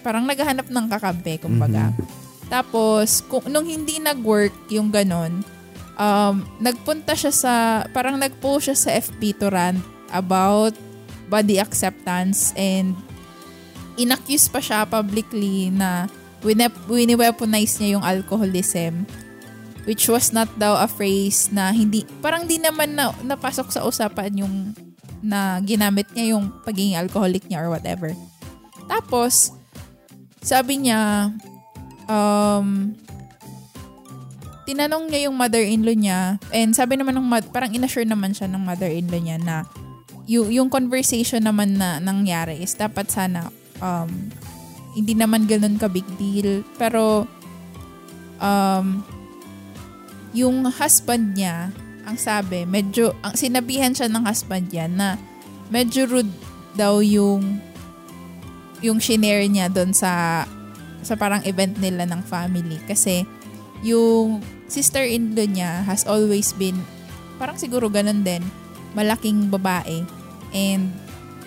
[0.02, 1.94] Parang naghahanap ng kakampi, kumbaga.
[2.50, 5.46] Tapos, kung, nung hindi nag-work yung ganon,
[5.98, 7.54] um, nagpunta siya sa,
[7.94, 9.82] parang nag-post siya sa FB to rant
[10.14, 10.74] about
[11.30, 12.94] body acceptance and
[13.98, 16.10] inaccuse pa siya publicly na
[16.44, 19.08] winep- wini-weaponize niya yung alcoholism
[19.84, 24.32] which was not daw a phrase na hindi, parang di naman na, napasok sa usapan
[24.44, 24.72] yung
[25.24, 28.12] na ginamit niya yung pagiging alcoholic niya or whatever.
[28.88, 29.56] Tapos,
[30.44, 31.32] sabi niya,
[32.08, 32.92] um,
[34.68, 36.20] tinanong niya yung mother-in-law niya
[36.52, 39.68] and sabi naman ng parang inassure naman siya ng mother-in-law niya na
[40.28, 43.52] yung, yung conversation naman na nangyari is dapat sana
[43.84, 44.32] um,
[44.94, 46.62] hindi naman ganun ka big deal.
[46.78, 47.26] Pero
[48.38, 49.02] um,
[50.34, 51.70] yung husband niya
[52.04, 55.16] ang sabi medyo ang sinabihan siya ng husband niya na
[55.72, 56.34] medyo rude
[56.76, 57.62] daw yung
[58.84, 60.44] yung shinare niya doon sa
[61.04, 62.80] sa parang event nila ng family.
[62.84, 63.24] Kasi
[63.84, 66.80] yung sister-in-law niya has always been
[67.38, 68.44] parang siguro ganun din
[68.94, 70.04] malaking babae.
[70.52, 70.92] And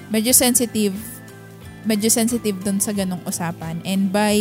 [0.08, 0.94] medyo sensitive
[1.86, 4.36] medyo sensitive dun sa ganong usapan and by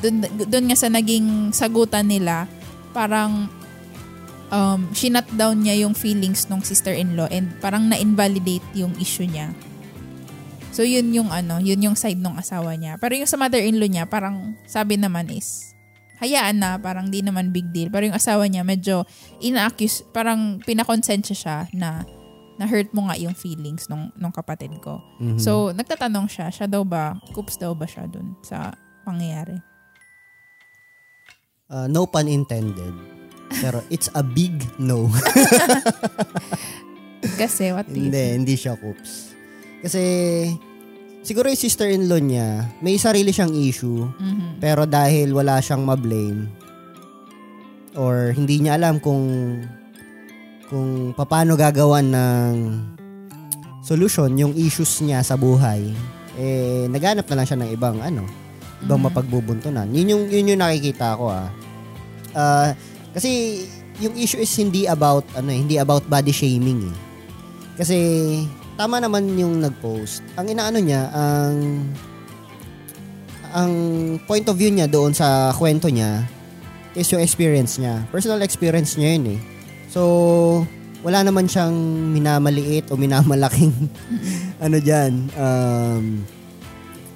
[0.00, 2.46] dun, dun nga sa naging sagutan nila
[2.94, 3.50] parang
[4.54, 9.50] um, shinut down niya yung feelings ng sister-in-law and parang na-invalidate yung issue niya
[10.76, 13.00] So, yun yung ano, yun yung side ng asawa niya.
[13.00, 15.72] Pero yung sa mother-in-law niya, parang sabi naman is,
[16.20, 17.88] hayaan na, parang di naman big deal.
[17.88, 19.08] Pero yung asawa niya, medyo
[19.40, 22.04] ina-accuse, parang pinakonsensya siya na
[22.56, 25.00] na-hurt mo nga yung feelings nung, nung kapatid ko.
[25.20, 25.40] Mhm.
[25.40, 28.72] So, nagtatanong siya, siya daw ba, coops daw ba siya dun sa
[29.04, 29.60] pangyayari?
[31.66, 32.94] Uh, no pun intended.
[33.60, 35.06] Pero it's a big no.
[37.40, 39.34] Kasi, what do you hindi, hindi siya coops.
[39.82, 40.02] Kasi,
[41.26, 44.06] siguro yung sister-in-law niya, may sarili siyang issue.
[44.16, 44.62] Mhm.
[44.62, 46.48] Pero dahil wala siyang ma-blame,
[47.96, 49.24] or hindi niya alam kung
[50.66, 52.54] kung paano gagawan ng
[53.86, 55.94] solution yung issues niya sa buhay,
[56.36, 58.26] eh, naghanap na lang siya ng ibang ano,
[58.82, 59.06] ibang Mhm.
[59.08, 59.86] mapagbubuntunan.
[59.94, 61.48] Yun yung, yun yung nakikita ko ah.
[62.36, 62.74] Ah,
[63.14, 63.62] kasi
[63.96, 66.96] yung issue is hindi about ano eh, hindi about body shaming eh.
[67.80, 67.96] Kasi
[68.76, 70.20] tama naman yung nag-post.
[70.36, 71.86] Ang inaano niya, ang
[73.56, 73.72] ang
[74.28, 76.20] point of view niya doon sa kwento niya
[76.92, 78.04] is yung experience niya.
[78.12, 79.40] Personal experience niya yun eh.
[79.96, 80.04] So,
[81.00, 81.72] wala naman siyang
[82.12, 83.72] minamaliit o minamalaking
[84.64, 86.04] ano diyan um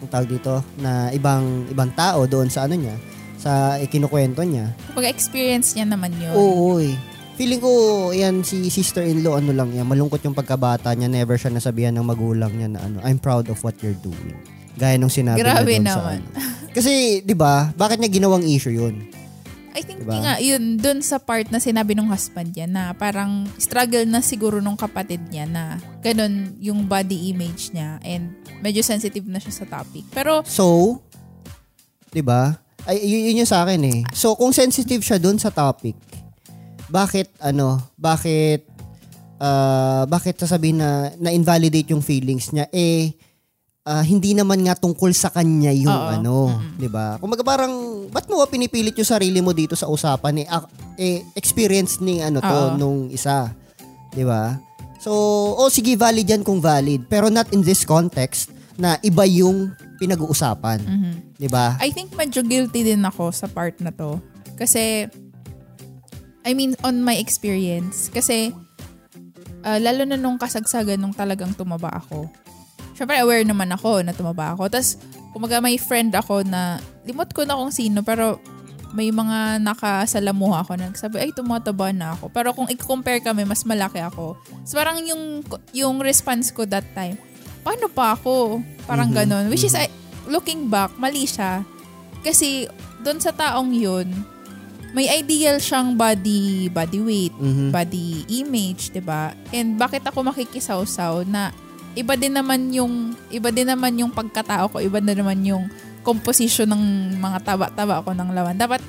[0.00, 2.96] ang tawag dito na ibang ibang tao doon sa ano niya
[3.36, 4.72] sa ikinukwento niya.
[4.92, 6.32] Kapag experience niya naman yun.
[6.32, 6.92] Oo, eh.
[7.40, 7.72] Feeling ko,
[8.12, 12.52] yan, si sister-in-law, ano lang yan, malungkot yung pagkabata niya, never siya nasabihan ng magulang
[12.52, 14.36] niya na ano, I'm proud of what you're doing.
[14.76, 16.20] Gaya nung sinabi Grabe niya doon sa naman.
[16.20, 16.28] ano.
[16.76, 16.92] Kasi,
[17.24, 19.08] di ba, bakit niya ginawang issue yun?
[19.70, 20.18] I think Diba?
[20.18, 24.58] nga, yun, dun sa part na sinabi ng husband niya na parang struggle na siguro
[24.58, 29.66] nung kapatid niya na ganun yung body image niya and medyo sensitive na siya sa
[29.70, 30.02] topic.
[30.10, 30.98] Pero, So,
[32.10, 32.58] 'di ba?
[32.82, 34.00] Ay yun yung sa akin eh.
[34.10, 35.94] So, kung sensitive siya doon sa topic,
[36.90, 38.66] bakit ano, bakit
[39.38, 43.14] ah, bakit sasabihin na na invalidate yung feelings niya eh
[43.86, 46.08] ah, hindi naman nga tungkol sa kanya yung Oo.
[46.10, 46.36] ano,
[46.76, 47.16] 'di ba?
[47.16, 47.72] Kumbaga parang
[48.10, 50.46] ba't mo ba pinipilit yung sarili mo dito sa usapan eh,
[50.98, 52.76] eh experience ni ano to Oo.
[52.76, 53.54] nung isa,
[54.12, 54.58] 'di ba?
[55.00, 55.10] So,
[55.56, 60.80] oh sige valid yan kung valid, pero not in this context na iba yung pinag-uusapan,
[60.82, 61.12] mhm.
[61.40, 61.80] 'di ba?
[61.80, 64.20] I think medyo guilty din ako sa part na to.
[64.60, 65.08] Kasi,
[66.44, 68.52] I mean, on my experience, kasi,
[69.64, 72.28] ah, lalo na nung kasagsagan nung talagang tumaba ako.
[73.00, 74.68] Siyempre, aware naman ako na tumaba ako.
[74.68, 75.00] Tapos,
[75.32, 76.76] kumaga may friend ako na,
[77.08, 78.36] limot ko na kung sino, pero
[78.92, 82.28] may mga nakasalamuha ako na nagsabi, ay, tumataba na ako.
[82.28, 84.36] Pero kung i-compare kami, mas malaki ako.
[84.68, 85.40] So, parang yung,
[85.72, 87.16] yung response ko that time,
[87.64, 88.60] paano pa ako?
[88.84, 89.44] Parang Mhm, ganon.
[89.48, 89.88] Which is, I,
[90.28, 91.64] looking back, mali siya.
[92.20, 92.68] Kasi,
[93.00, 94.12] doon sa taong yun,
[94.92, 97.70] may ideal siyang body body weight, Mhm.
[97.70, 99.30] body image, 'di ba?
[99.54, 101.54] And bakit ako makikisawsaw na
[101.94, 105.66] iba din naman yung iba din naman yung pagkatao ko, iba din naman yung
[106.00, 108.56] composition ng mga taba-taba ko ng lawan.
[108.56, 108.80] Dapat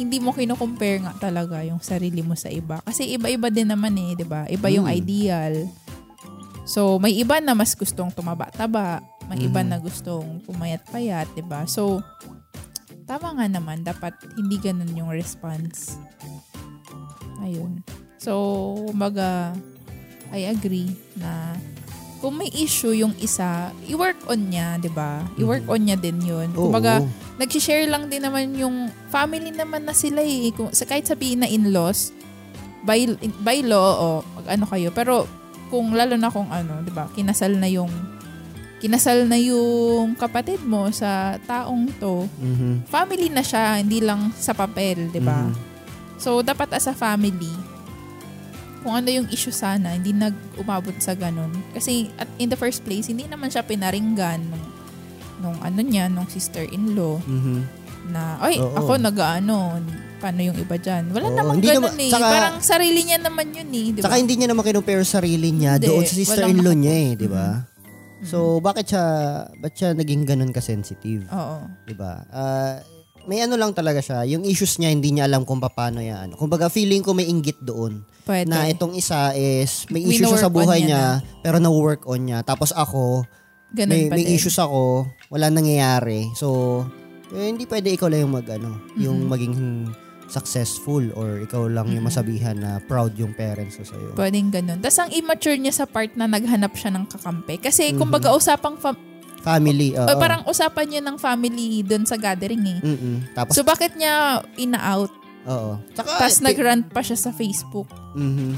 [0.00, 2.80] hindi mo kino-compare nga talaga yung sarili mo sa iba.
[2.82, 4.48] Kasi iba-iba din naman eh, 'di ba?
[4.48, 4.96] Iba yung Mm.
[4.98, 5.54] ideal.
[6.64, 9.68] So, may iba na mas gustong tumaba-taba, may iba Mhm.
[9.68, 11.66] na gustong pumayat-payat, 'di ba?
[11.68, 12.00] So,
[13.04, 16.00] tama nga naman, dapat hindi ganun yung response.
[17.42, 17.82] Ayun.
[18.16, 18.32] So,
[18.88, 19.52] kumbaga,
[20.32, 21.58] I agree na
[22.22, 25.26] kung may issue yung isa, i-work on niya, 'di ba?
[25.34, 26.54] I-work on niya din 'yun.
[26.54, 26.70] Oo.
[26.70, 27.02] Kumbaga,
[27.34, 30.54] nag-share lang din naman yung family naman na sila eh.
[30.54, 32.14] Kung, sa, kahit sabihin na in-laws,
[32.86, 34.06] by, by law, o
[34.46, 34.94] ano kayo.
[34.94, 35.26] Pero,
[35.66, 37.90] kung lalo na kung ano, di ba, kinasal na yung
[38.78, 42.86] kinasal na yung kapatid mo sa taong to, Mhm.
[42.90, 45.46] family na siya, hindi lang sa papel, di ba?
[45.46, 45.54] Mhm.
[46.18, 47.50] So, dapat as a family,
[48.82, 51.50] kung ano yung issue sana, hindi nag-umabot sa ganun.
[51.72, 54.66] Kasi at in the first place, hindi naman siya pinaringgan nung,
[55.40, 57.58] nung ano niya, nung sister-in-law Mhm.
[58.08, 58.74] na, ay, Oo.
[58.74, 59.78] ako nag-ano,
[60.18, 61.10] paano yung iba dyan?
[61.10, 62.10] Wala Oo, namang hindi ganun naman- eh.
[62.10, 63.86] tsaka- Parang sarili niya naman yun eh.
[63.88, 64.04] Di ba?
[64.04, 67.10] Saka hindi niya naman kinumpare sa sarili niya Hindi, doon sa sister-in-law walang niya eh,
[67.14, 67.46] di ba?
[67.58, 67.70] Mhm.
[68.22, 69.04] So, bakit siya,
[69.58, 71.26] ba't siya naging ganun ka-sensitive?
[71.28, 71.66] Oo.
[71.82, 72.22] Di ba?
[72.30, 72.78] Ah,
[73.26, 74.26] may ano lang talaga siya.
[74.26, 76.30] Yung issues niya, hindi niya alam kung paano yan.
[76.30, 76.34] Ano.
[76.34, 78.02] Kumbaga, feeling ko may inggit doon.
[78.22, 78.50] Pwede.
[78.50, 82.42] Na itong isa is, may issue siya sa buhay niya niya, pero na-work on niya.
[82.42, 83.26] Tapos ako,
[83.72, 84.34] Ganun may, may din.
[84.38, 86.30] issues ako, wala nangyayari.
[86.34, 86.82] So,
[87.32, 89.28] eh, hindi pwede ikaw lang yung mag, ano, yung Mhm.
[89.30, 89.54] maging
[90.28, 92.08] successful or ikaw lang yung Mhm.
[92.08, 94.16] masabihan na proud yung parents ko sa'yo.
[94.16, 94.80] Pwedeng ganun.
[94.80, 97.60] Tapos ang immature niya sa part na naghanap siya ng kakampi.
[97.60, 98.00] Kasi Mhm.
[98.00, 99.11] kumbaga usapang, fam-
[99.42, 100.06] Family, oo.
[100.06, 102.78] o parang usapan niya ng family dun sa gathering eh.
[102.80, 103.34] Mm-mm.
[103.34, 105.10] Tapos, So bakit niya ina-out?
[105.44, 105.82] oo.
[105.92, 107.90] Tsaka, Tapos eh, nag-rant pa siya sa Facebook.
[108.14, 108.54] mhm.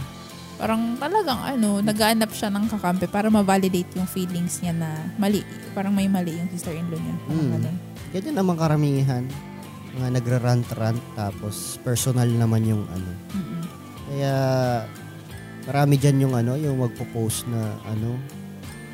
[0.54, 5.42] Parang talagang ano, naghanap siya ng kakampi para ma-validate yung feelings niya na mali.
[5.74, 7.16] Parang may mali yung sister-in-law niya.
[7.20, 7.52] Parang Mm.
[7.58, 7.76] ganun.
[8.12, 9.24] Ganyan naman karamihan.
[9.94, 13.10] Mga nagra-rant-rant tapos personal naman yung ano.
[13.32, 13.62] Mm-mm.
[14.06, 14.34] Kaya
[15.64, 18.14] marami dyan yung ano, yung magpo-post na ano,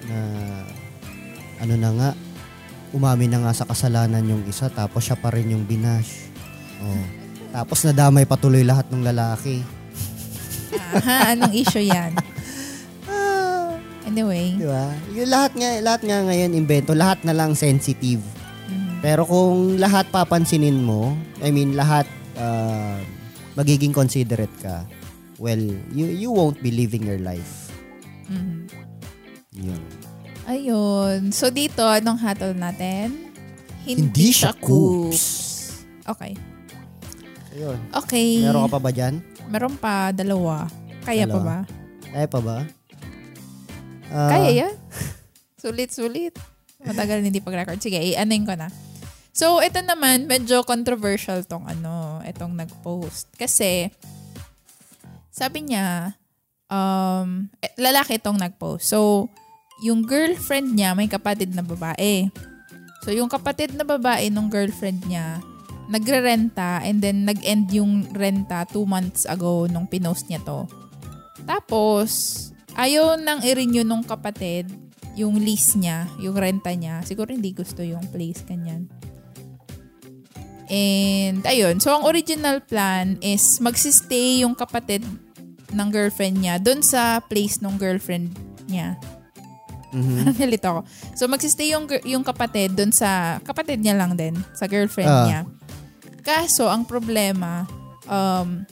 [0.06, 0.18] na
[1.60, 2.10] ano na nga,
[2.90, 6.32] umamin na nga sa kasalanan yung isa tapos siya pa rin yung binash.
[6.80, 7.04] Oh.
[7.52, 9.62] Tapos nadamay patuloy lahat ng lalaki.
[10.96, 12.16] Aha, anong issue yan?
[14.10, 14.58] Anyway.
[14.58, 14.90] Di ba?
[15.14, 18.18] Yung lahat nga, lahat nga ngayon invento, lahat na lang sensitive.
[18.66, 18.98] Mhm.
[18.98, 22.98] Pero kung lahat papansinin mo, I mean lahat uh,
[23.54, 24.82] magiging considerate ka,
[25.38, 25.62] well,
[25.94, 27.70] you you won't be living your life.
[28.26, 28.66] Mhm.
[29.62, 29.99] Yun.
[30.50, 31.30] Ayun.
[31.30, 33.30] So dito, anong hatol natin?
[33.86, 35.22] Hindi siya coops.
[36.02, 36.34] Okay.
[37.54, 37.78] Ayun.
[38.02, 38.42] Okay.
[38.42, 39.14] Meron ka pa ba dyan?
[39.46, 40.66] Meron pa, dalawa.
[41.06, 41.46] Kaya pa Dalawa.
[41.46, 41.58] ba?
[42.10, 42.58] Kaya pa ba?
[44.10, 44.74] Ah, Kaya yan?
[45.62, 46.34] Sulit-sulit.
[46.82, 47.78] Matagal hindi pag-record.
[47.78, 48.66] Sige, i-anin ko na.
[49.30, 53.30] So, ito naman, medyo controversial tong ano, itong nag-post.
[53.38, 53.86] Kasi,
[55.30, 56.18] sabi niya,
[56.66, 58.90] um, eh, lalaki itong nag-post.
[58.90, 59.30] So,
[59.80, 62.28] yung girlfriend niya, may kapatid na babae.
[63.00, 65.40] So, yung kapatid na babae nung girlfriend niya,
[65.90, 70.68] nagre-renta and then nag-end yung renta two months ago nung pinost niya to.
[71.48, 72.38] Tapos,
[72.78, 74.70] ayaw nang i-renew nung kapatid
[75.18, 77.02] yung lease niya, yung renta niya.
[77.02, 78.86] Siguro hindi gusto yung place, kanyan.
[80.70, 81.82] And, ayun.
[81.82, 85.02] So, ang original plan is magsistay yung kapatid
[85.74, 88.30] ng girlfriend niya doon sa place ng girlfriend
[88.70, 88.94] niya.
[89.96, 90.38] Mhm.
[90.38, 90.80] Nalito ako.
[91.14, 95.24] So, magsistay yung, yung kapatid doon sa, kapatid niya lang din, sa girlfriend Ah.
[95.26, 95.40] niya.
[96.22, 97.66] Kaso, ang problema,
[98.06, 98.62] um,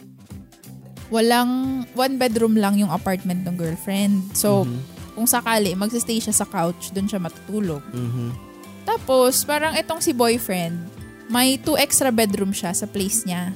[1.08, 4.36] walang, one bedroom lang yung apartment ng girlfriend.
[4.36, 4.78] So, Mhm.
[5.16, 7.82] kung sakali, magsistay siya sa couch, doon siya matutulog.
[7.90, 8.28] Mhm.
[8.84, 10.76] Tapos, parang itong si boyfriend,
[11.28, 13.52] may two extra bedroom siya sa place niya.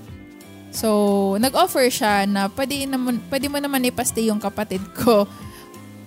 [0.73, 0.89] So,
[1.37, 5.29] nag-offer siya na pwede, naman, pwede mo naman ipastay yung kapatid ko.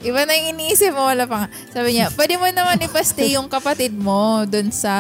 [0.06, 1.48] Iba na yung iniisip mo, wala pa nga.
[1.74, 4.94] Sabi niya, pwede mo naman ipastay yung kapatid mo dun sa,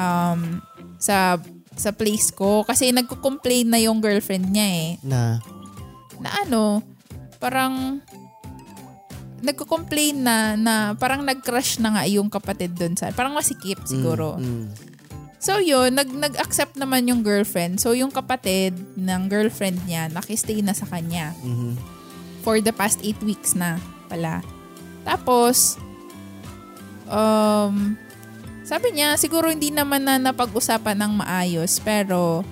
[0.00, 0.64] um,
[0.96, 1.36] sa,
[1.76, 2.64] sa place ko.
[2.64, 5.36] Kasi nagko-complain na yung girlfriend niya eh Na.
[6.16, 6.80] na ano,
[7.36, 8.00] parang
[9.38, 14.34] nagko-complain na na parang nag-crush na nga yung kapatid doon sa parang masikip siguro.
[14.34, 14.66] Mm, mm.
[15.38, 17.78] So yun, nag nag-accept naman yung girlfriend.
[17.78, 21.78] So yung kapatid ng girlfriend niya nakistay na sa kanya Mhm.
[22.42, 23.78] for the past eight weeks na
[24.08, 24.40] pala.
[25.04, 25.76] Tapos
[27.08, 27.94] um
[28.64, 32.44] sabi niya siguro hindi naman na napag-usapan ng maayos pero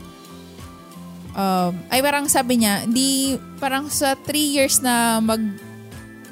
[1.37, 5.39] um, ay parang sabi niya, hindi, parang sa three years na mag,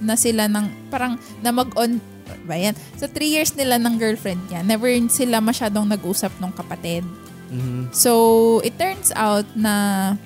[0.01, 2.01] na sila ng, parang na mag-on,
[2.49, 2.73] ba yan?
[2.97, 7.05] Sa three years nila ng girlfriend niya, never sila masyadong nag-usap ng kapatid.
[7.53, 7.93] Mhm.
[7.93, 10.17] So, it turns out na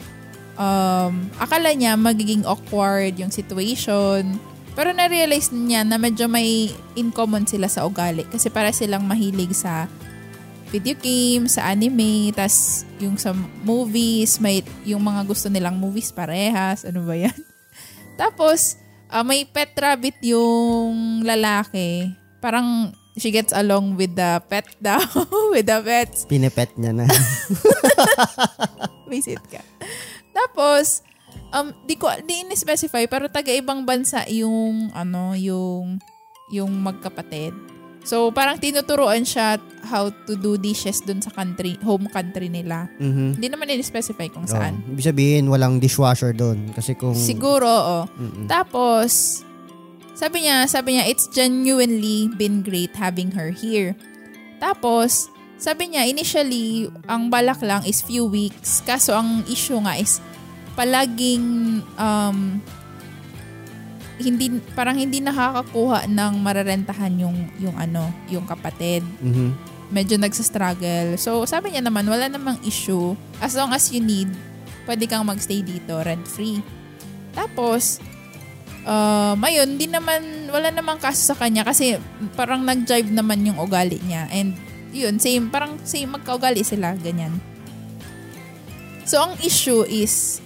[0.55, 4.39] um, akala niya magiging awkward yung situation.
[4.79, 9.51] Pero na-realize niya na medyo may in common sila sa ugali kasi para silang mahilig
[9.51, 9.91] sa
[10.71, 13.35] video games, sa anime, tas yung sa
[13.67, 17.35] movies, may yung mga gusto nilang movies parehas, ano ba yan?
[18.21, 18.79] Tapos,
[19.11, 22.15] ah, may pet rabbit yung lalaki.
[22.39, 25.03] Parang she gets along with the pet daw,
[25.51, 26.23] with the pets.
[26.31, 27.11] Pinepet niya na.
[29.11, 29.59] Visit ka.
[30.31, 31.03] Tapos,
[31.53, 35.99] um, di ko, di in-specify, pero taga-ibang bansa yung, ano, yung,
[36.53, 37.53] yung magkapatid.
[38.09, 42.89] So, parang tinuturuan siya how to do dishes dun sa country, home country nila.
[42.97, 43.37] Mhm.
[43.37, 44.81] Hindi naman in-specify kung Oh, saan.
[44.89, 46.73] ibig sabihin, walang dishwasher doon.
[46.73, 47.13] Kasi kung...
[47.13, 48.01] Siguro, oo.
[48.17, 48.47] Mm-mm.
[48.49, 49.45] Tapos,
[50.17, 53.93] sabi niya, sabi niya, it's genuinely been great having her here.
[54.57, 55.29] Tapos,
[55.61, 58.81] sabi niya, initially, ang balak lang is few weeks.
[58.89, 60.23] Kaso, ang issue nga is,
[60.79, 61.43] palaging,
[61.99, 62.63] um,
[64.19, 69.55] hindi, parang hindi nakakakuha ng mararentahan yung, yung ano, yung kapatid Mhm.
[69.91, 71.19] medyo nagsastruggle.
[71.19, 73.19] So, sabi niya naman, wala namang issue.
[73.43, 74.31] As long as you need,
[74.87, 76.63] pwede kang magstay dito, rent-free.
[77.35, 77.99] Tapos,
[78.85, 81.97] um, ayun, di naman, wala namang kaso sa kanya kasi
[82.37, 84.29] parang nag-jive naman yung ugali niya.
[84.31, 84.55] And,
[84.93, 87.39] yun, same, parang same, magkaugali sila, ganyan.
[89.09, 90.45] So, ang issue is,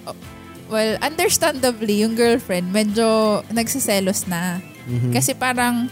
[0.71, 4.63] well, understandably, yung girlfriend, medyo nagsiselos na.
[4.87, 5.11] Mhm.
[5.11, 5.91] Kasi parang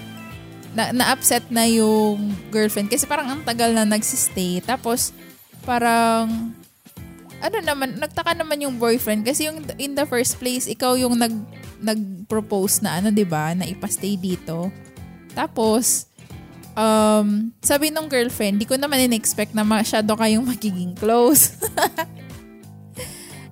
[0.71, 4.63] na, na-upset na yung girlfriend kasi parang ang tagal na nagsistay.
[4.63, 5.11] Tapos
[5.67, 6.55] parang
[7.41, 11.33] ano naman, nagtaka naman yung boyfriend kasi yung in the first place, ikaw yung nag
[11.81, 14.69] nag-propose na ano, 'di ba, na ipastay dito.
[15.33, 16.07] Tapos
[16.77, 21.51] um, sabi nung girlfriend, di ko naman in-expect na masyado kayong magiging close.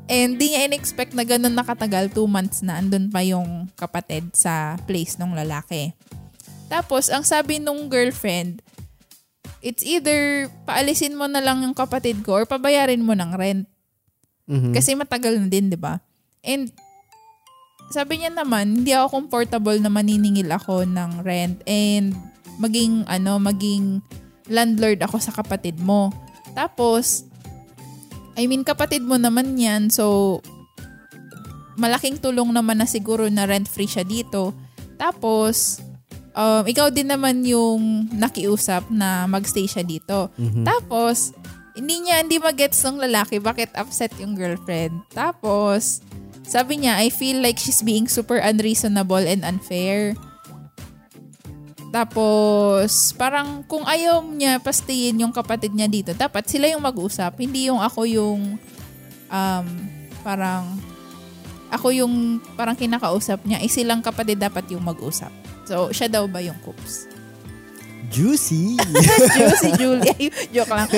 [0.10, 4.74] And di niya in-expect na ganun nakatagal, two months na, andun pa yung kapatid sa
[4.90, 5.94] place ng lalaki.
[6.66, 8.66] Tapos, ang sabi nung girlfriend,
[9.62, 13.70] it's either paalisin mo na lang yung kapatid ko or pabayarin mo ng rent.
[14.50, 14.74] Mhm.
[14.74, 16.02] Kasi matagal na din, di ba?
[16.42, 16.74] And
[17.94, 22.18] sabi niya naman, hindi ako comfortable na maniningil ako ng rent and
[22.58, 24.02] maging, ano, maging
[24.50, 26.10] landlord ako sa kapatid mo.
[26.58, 27.29] Tapos,
[28.40, 30.40] I mean, kapatid mo naman yan, so
[31.76, 34.56] malaking tulong naman na siguro na rent-free siya dito.
[34.96, 35.84] Tapos,
[36.32, 40.32] um, ikaw din naman yung nakiusap na magstay siya dito.
[40.40, 40.64] Mhm.
[40.64, 41.36] Tapos,
[41.76, 44.96] hindi niya, hindi magets ng lalaki bakit upset yung girlfriend.
[45.12, 46.00] Tapos,
[46.44, 50.16] sabi niya, I feel like she's being super unreasonable and unfair.
[51.90, 57.34] Tapos, parang kung ayaw niya pastayin yung kapatid niya dito, dapat sila yung mag-usap.
[57.42, 58.42] Hindi yung ako yung,
[59.30, 59.68] um,
[60.22, 60.78] parang,
[61.74, 63.58] ako yung parang kinakausap niya.
[63.62, 65.34] Eh, silang kapatid dapat yung mag-usap.
[65.66, 67.10] So, siya daw ba yung coops?
[68.10, 68.78] Juicy!
[69.38, 70.10] Juicy Julie.
[70.14, 70.90] Ay, joke lang.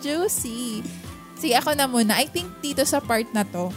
[0.00, 0.80] Juicy.
[1.36, 2.16] Sige, ako na muna.
[2.20, 3.72] I think dito sa part na to,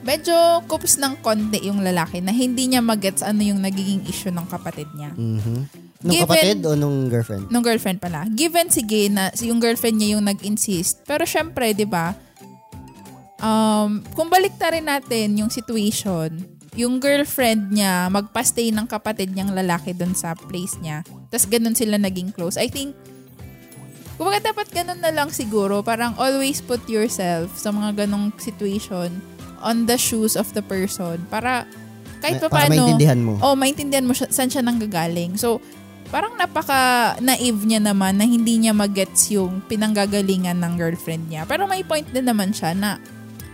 [0.00, 4.48] medyo kups ng konti yung lalaki na hindi niya magets ano yung nagiging issue ng
[4.48, 5.12] kapatid niya.
[5.12, 5.58] Mhm.
[6.00, 7.44] Nung Given- kapatid o nung girlfriend?
[7.52, 8.24] Nung girlfriend pala.
[8.32, 11.04] Given sige na yung girlfriend niya yung nag-insist.
[11.04, 12.16] Pero syempre, di ba,
[13.44, 16.32] um, kung balik rin natin yung situation,
[16.72, 21.04] yung girlfriend niya magpa-stay ng kapatid niyang lalaki doon sa place niya.
[21.28, 22.56] Tapos ganun sila naging close.
[22.56, 22.96] I think,
[24.16, 25.84] kumbaga dapat ganun na lang siguro.
[25.84, 29.20] Parang always put yourself sa mga ganong situation
[29.60, 31.20] on the shoes of the person.
[31.28, 31.64] Para
[32.20, 33.32] kahit pa para paano, maintindihan mo.
[33.40, 35.40] oh, maintindihan mo siya, saan siya nanggagaling.
[35.40, 35.64] So,
[36.12, 41.48] parang napaka-naive niya naman na hindi niya magets yung pinanggagalingan ng girlfriend niya.
[41.48, 43.00] Pero may point din naman siya na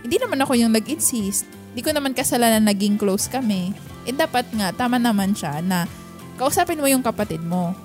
[0.03, 1.47] hindi naman ako yung nag-insist.
[1.71, 3.71] Hindi ko naman kasalanan naging close kami.
[4.03, 5.85] Eh dapat nga, tama naman siya na
[6.35, 7.77] kausapin mo yung kapatid mo.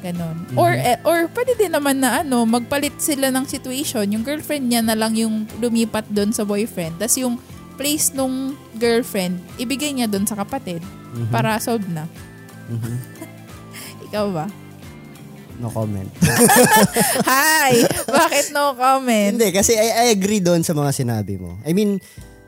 [0.00, 0.48] Ganon.
[0.56, 4.08] Or, eh, or pwede din naman na ano, magpalit sila ng situation.
[4.08, 6.96] Yung girlfriend niya na lang yung lumipat doon sa boyfriend.
[6.96, 7.36] Tapos yung
[7.80, 10.84] place nung girlfriend, ibigay niya doon sa kapatid.
[11.32, 12.04] Para solve na.
[12.68, 12.94] Mhm.
[14.06, 14.46] Ikaw ba?
[15.56, 16.08] No comment.
[17.26, 17.80] Hi!
[18.06, 19.32] Bakit no comment?
[19.32, 21.56] Hindi, kasi I, I agree doon sa mga sinabi mo.
[21.64, 22.00] I mean,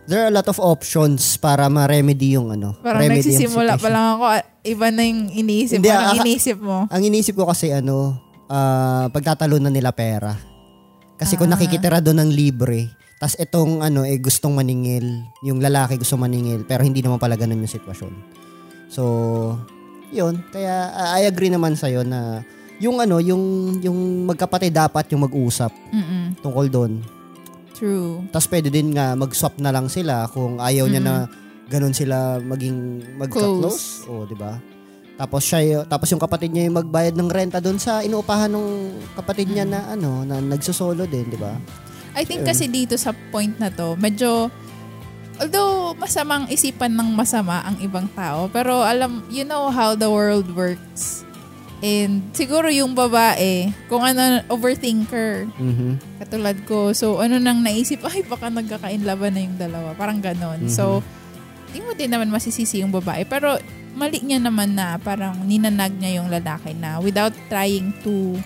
[0.05, 2.77] there are a lot of options para ma-remedy yung ano.
[2.79, 4.25] Parang remedy nagsisimula pa lang ako.
[4.63, 6.89] Iba na yung iniisip Hindi, aka- iniisip mo?
[6.89, 8.17] Ang inisip ko kasi ano,
[8.49, 10.37] ah, pagtatalunan nila pera.
[11.17, 11.55] Kasi kung Ah.
[11.55, 12.89] nakikitira doon ng libre,
[13.23, 17.63] tas itong ano eh gustong maningil, yung lalaki gusto maningil, pero hindi naman pala ganun
[17.63, 18.11] yung sitwasyon.
[18.91, 19.03] So,
[20.11, 20.43] yun.
[20.51, 22.43] Kaya ah, I agree naman sa'yo na
[22.83, 26.35] yung ano, yung yung magkapatid dapat yung mag-usap Mm-mm.
[26.43, 26.93] tungkol doon.
[27.79, 28.27] True.
[28.35, 31.15] Tapos pwede din nga mag-swap na lang sila kung ayaw niya na
[31.71, 34.03] ganun sila maging magka-close.
[34.11, 34.59] O, di ba?
[35.15, 38.67] Tapos siya tapos yung kapatid niya yung magbayad ng renta doon sa inuupahan ng
[39.15, 41.55] kapatid niya na ano, na nagsosolo din, di ba?
[42.13, 44.53] I think kasi dito sa point na to, medyo
[45.41, 50.47] although masamang isipan ng masama ang ibang tao, pero alam, you know how the world
[50.53, 51.25] works.
[51.83, 55.99] And siguro yung babae, kung ano, overthinker, Mhm.
[56.23, 56.95] katulad ko.
[56.95, 59.91] So, ano nang naisip, ay, baka nagkakainlaban na yung dalawa.
[59.99, 60.71] Parang ganon.
[60.71, 61.03] So,
[61.75, 63.27] di mo din naman masisisi yung babae.
[63.27, 63.59] Pero,
[63.99, 68.39] mali niya naman na parang ninanag niya yung lalaki na without trying to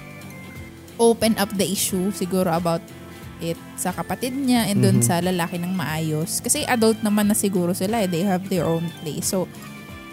[0.97, 2.81] open up the issue siguro about
[3.39, 6.39] it sa kapatid niya and doon sa lalaki ng maayos.
[6.39, 8.01] Kasi adult naman na siguro sila.
[8.01, 8.07] eh.
[8.07, 9.27] They have their own place.
[9.27, 9.45] So,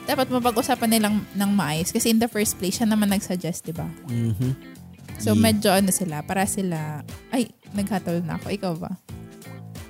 [0.04, 1.90] dapat mapag-usapan nilang ng maayos.
[1.90, 3.88] Kasi in the first place, siya naman nag-suggest, di ba?
[4.06, 4.76] Mhm.
[5.16, 5.42] So, Yeah.
[5.42, 7.00] medyo ano sila, para sila,
[7.30, 8.48] ay, naghatol na ako.
[8.50, 8.92] Ikaw ba?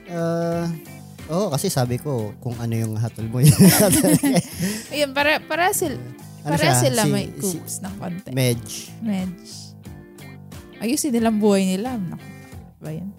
[0.08, 0.68] Ah,
[1.26, 3.56] Oo, kasi sabi ko kung ano yung hatol mo yun.
[4.94, 5.96] Ayun, para, para sila,
[6.44, 6.76] Ano para siya?
[6.84, 8.30] sila Si- may si- coops ng konti.
[8.30, 8.70] Medj.
[9.00, 9.42] Medj.
[10.78, 11.96] Ayusin nilang buhay nila.
[11.96, 12.28] Naku,
[12.84, 13.10] ba yan?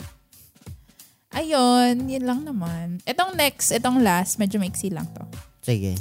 [1.35, 3.03] Ayun, yun lang naman.
[3.09, 5.25] Itong next, itong last, medyo maiksi lang to.
[5.65, 5.99] Sige.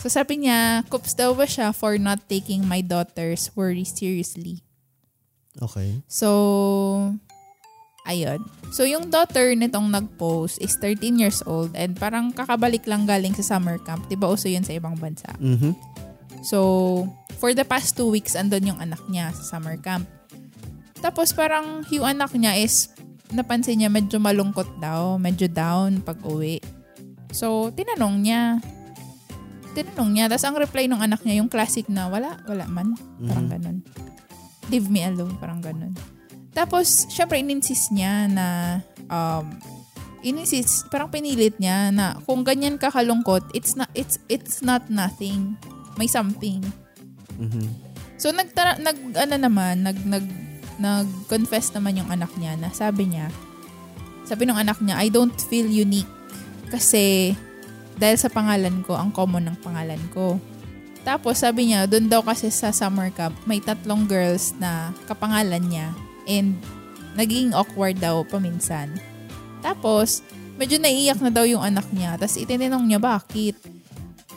[0.00, 4.64] So sabi niya, coops daw ba siya for not taking my daughter's worry seriously?
[5.62, 6.02] Okay.
[6.10, 7.14] So,
[8.08, 8.42] ayun.
[8.74, 13.54] So, yung daughter nitong nag-post is 13 years old and parang kakabalik lang galing sa
[13.54, 14.10] summer camp.
[14.10, 15.30] Diba uso yun sa ibang bansa?
[15.38, 15.78] Mhm.
[16.42, 17.06] So,
[17.38, 20.10] for the past two weeks, andun yung anak niya sa summer camp.
[21.00, 22.90] Tapos parang yung anak niya is,
[23.34, 26.62] napansin niya medyo malungkot daw, medyo down pag uwi.
[27.34, 28.62] So, tinanong niya.
[29.74, 30.24] Tinanong niya.
[30.30, 32.94] Tapos ang reply ng anak niya, yung classic na, wala, wala man.
[33.26, 33.78] Parang ganun.
[34.70, 35.92] Leave me alone, parang ganun.
[36.54, 38.46] Tapos, syempre, ininsist niya na,
[39.10, 39.50] um,
[40.22, 45.58] ininsist, parang pinilit niya na kung ganyan ka kalungkot, it's not, it's, it's not nothing.
[45.98, 46.62] May something.
[47.38, 47.66] Mhm.
[48.14, 50.26] So nag nag ano naman, nag nag
[50.80, 53.30] nag-confess naman yung anak niya na sabi niya,
[54.24, 56.08] sabi ng anak niya, I don't feel unique
[56.72, 57.36] kasi
[57.94, 60.42] dahil sa pangalan ko, ang common ng pangalan ko.
[61.06, 65.94] Tapos sabi niya, doon daw kasi sa summer camp, may tatlong girls na kapangalan niya
[66.26, 66.58] and
[67.14, 68.98] naging awkward daw paminsan.
[69.62, 70.24] Tapos,
[70.58, 72.18] medyo naiiyak na daw yung anak niya.
[72.18, 73.54] Tapos itinanong niya bakit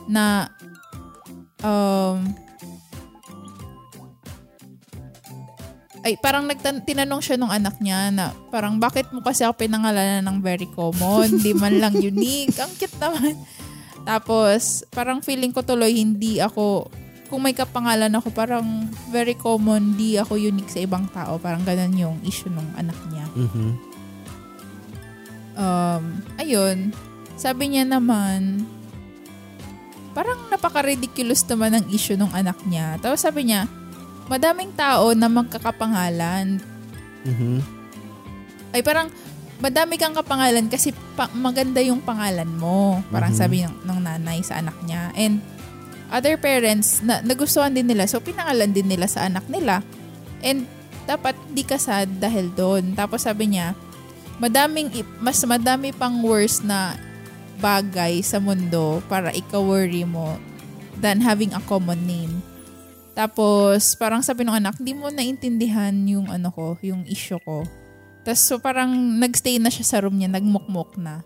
[0.05, 0.53] na
[1.65, 2.21] um,
[6.06, 10.22] ay parang nagtan- tinanong siya nung anak niya na parang bakit mo kasi ako pinangalanan
[10.22, 12.54] ng very common, di man lang unique.
[12.58, 13.36] Ang cute naman.
[14.06, 16.88] Tapos parang feeling ko tuloy hindi ako
[17.28, 21.36] kung may kapangalan ako parang very common, di ako unique sa ibang tao.
[21.36, 23.26] Parang ganun yung issue nung anak niya.
[23.36, 23.70] Mhm.
[25.58, 26.04] Um,
[26.38, 26.93] ayun,
[27.36, 28.64] sabi niya naman,
[30.16, 32.95] parang napaka-ridiculous naman ang issue ng anak niya.
[33.02, 33.68] Tapos sabi niya,
[34.28, 36.59] madaming tao na magkakapangalan.
[37.23, 37.59] Mhm.
[38.71, 39.07] Ay parang,
[39.57, 43.01] madami kang kapangalan kasi pa- maganda yung pangalan mo.
[43.09, 43.39] Parang Mhm.
[43.39, 45.09] sabi ng, ng nanay sa anak niya.
[45.17, 45.41] And
[46.13, 48.05] other parents, na, nagustuhan din nila.
[48.05, 49.82] So, pinangalan din nila sa anak nila.
[50.45, 50.69] And
[51.07, 52.93] dapat di ka sad dahil doon.
[52.93, 53.73] Tapos sabi niya,
[54.38, 54.91] madaming,
[55.23, 56.99] mas madami pang worse na
[57.57, 60.38] bagay sa mundo para ikaw-worry mo
[61.01, 62.43] than having a common name.
[63.18, 67.65] Tapos, parang sabi ng anak, hindi mo naintindihan yung ano ko, yung issue ko.
[68.22, 71.26] Tapos, so parang nagstay na siya sa room niya, nagmukmok na.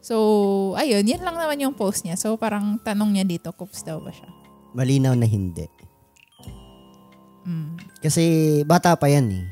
[0.00, 2.16] So, ayun, yan lang naman yung post niya.
[2.16, 4.32] So, parang tanong niya dito, coops daw ba siya?
[4.72, 5.68] Malinaw na hindi.
[7.44, 8.00] Mm.
[8.00, 8.24] Kasi
[8.64, 9.44] bata pa yan eh.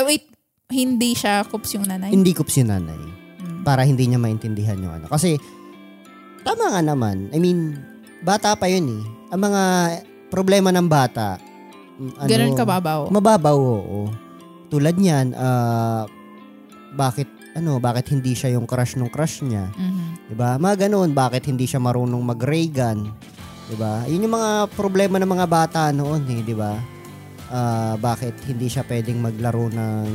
[0.00, 0.32] Oh, wait,
[0.72, 2.08] hindi siya coops yung nanay?
[2.08, 2.96] Hindi kups yung nanay.
[3.44, 3.68] Mm.
[3.68, 5.12] Para hindi niya maintindihan yung ano.
[5.12, 5.36] Kasi,
[6.40, 7.28] tama nga naman.
[7.36, 7.76] I mean,
[8.24, 9.02] bata pa yun eh.
[9.34, 9.62] Ang mga
[10.28, 11.38] problema ng bata,
[11.96, 13.00] mm, ano, Ganun kababaw.
[13.08, 14.00] Mababaw, oo.
[14.66, 16.04] Tulad niyan, ah,
[16.92, 19.70] bakit, ano, bakit hindi siya yung crush nung crush niya?
[19.72, 20.04] Mhm.
[20.26, 20.58] 'Di ba?
[20.58, 23.08] Mga ganoon, bakit hindi siya marunong mag-ray gun?
[23.66, 24.02] 'Di ba?
[24.04, 26.74] Yun yung mga problema ng mga bata noon, eh, 'di ba?
[27.46, 30.06] Ah, bakit hindi siya pwedeng maglaro ng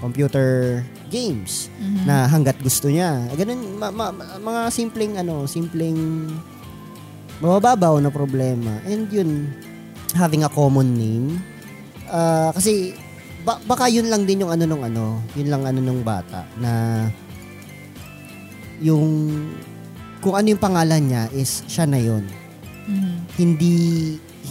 [0.00, 0.80] computer
[1.10, 2.06] games Mhm.
[2.06, 3.26] na hanggat gusto niya.
[3.34, 6.30] Ganun ma- ma- mga simpleng ano, simpleng
[7.40, 8.78] mababaw na problema.
[8.84, 9.48] And yun
[10.12, 11.38] having a common name
[12.06, 12.92] ah, kasi
[13.40, 17.04] ba- baka yun lang din yung ano nung ano, yun lang ano nung bata na
[18.80, 19.32] yung
[20.20, 22.24] kung ano yung pangalan niya is siya na yun.
[22.84, 23.12] Mhm.
[23.36, 23.74] Hindi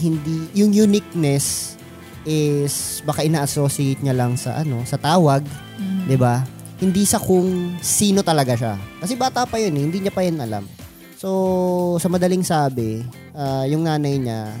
[0.00, 1.76] hindi yung uniqueness
[2.24, 5.46] is baka ina-associate niya lang sa ano, sa tawag
[5.78, 6.10] Mhm.
[6.10, 6.42] 'di ba?
[6.80, 8.74] Hindi sa kung sino talaga siya.
[8.98, 10.64] Kasi bata pa 'yun, eh, hindi niya pa 'yan alam.
[11.20, 13.04] So, sa madaling sabi,
[13.36, 14.56] ah, yung nanay niya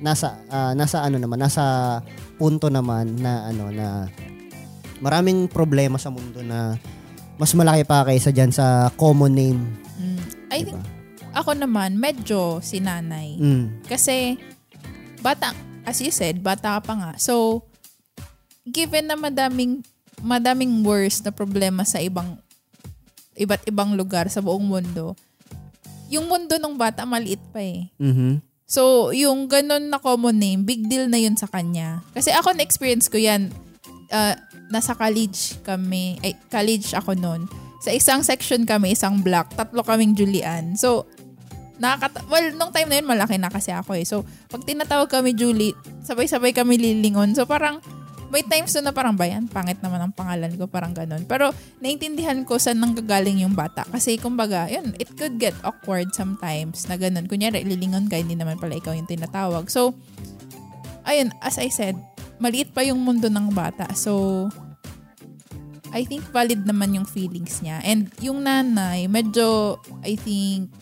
[0.00, 2.00] nasa ah, nasa ano naman, nasa
[2.40, 4.08] punto naman na ano na
[5.04, 6.80] maraming problema sa mundo na
[7.36, 9.60] mas malaki pa kaysa diyan sa common name,
[10.00, 10.20] Mm.
[10.48, 10.82] I 'di think,
[11.32, 13.36] ako naman, medyo si nanay.
[13.36, 13.84] Mm.
[13.88, 14.36] Kasi,
[15.24, 15.52] bata,
[15.84, 17.12] as you said, bata ka pa nga.
[17.16, 17.64] So,
[18.68, 19.80] given na madaming,
[20.20, 22.36] madaming worse na problema sa ibang,
[23.36, 25.16] iba't ibang lugar sa buong mundo,
[26.12, 27.88] yung mundo ng bata maliit pa eh.
[27.96, 28.44] Mhm.
[28.68, 32.04] So, yung ganun na common name, big deal na yun sa kanya.
[32.12, 33.52] Kasi ako na-experience ko yan,
[34.08, 34.32] uh,
[34.72, 37.44] nasa college kami, ay, college ako noon.
[37.84, 40.72] Sa isang section kami, isang block, tatlo kaming Julian.
[40.76, 41.04] So,
[41.76, 44.08] nakakata- well, nung time na yun, malaki na kasi ako eh.
[44.08, 45.76] So, pag tinatawag kami Julie,
[46.08, 47.36] sabay-sabay kami lilingon.
[47.36, 47.84] So, parang,
[48.32, 51.28] may times na parang bayan, pangit naman ang pangalan ko, parang ganun.
[51.28, 51.52] Pero,
[51.84, 53.84] naintindihan ko saan nanggagaling yung bata.
[53.92, 57.28] Kasi, kumbaga, yun, it could get awkward sometimes na ganun.
[57.28, 59.68] Kunyari, lilingon ka, hindi naman pala ikaw yung tinatawag.
[59.68, 59.92] So,
[61.04, 62.00] ayun, as I said,
[62.40, 63.92] maliit pa yung mundo ng bata.
[63.92, 64.48] So,
[65.92, 67.84] I think valid naman yung feelings niya.
[67.84, 70.72] And yung nanay, medyo, I think,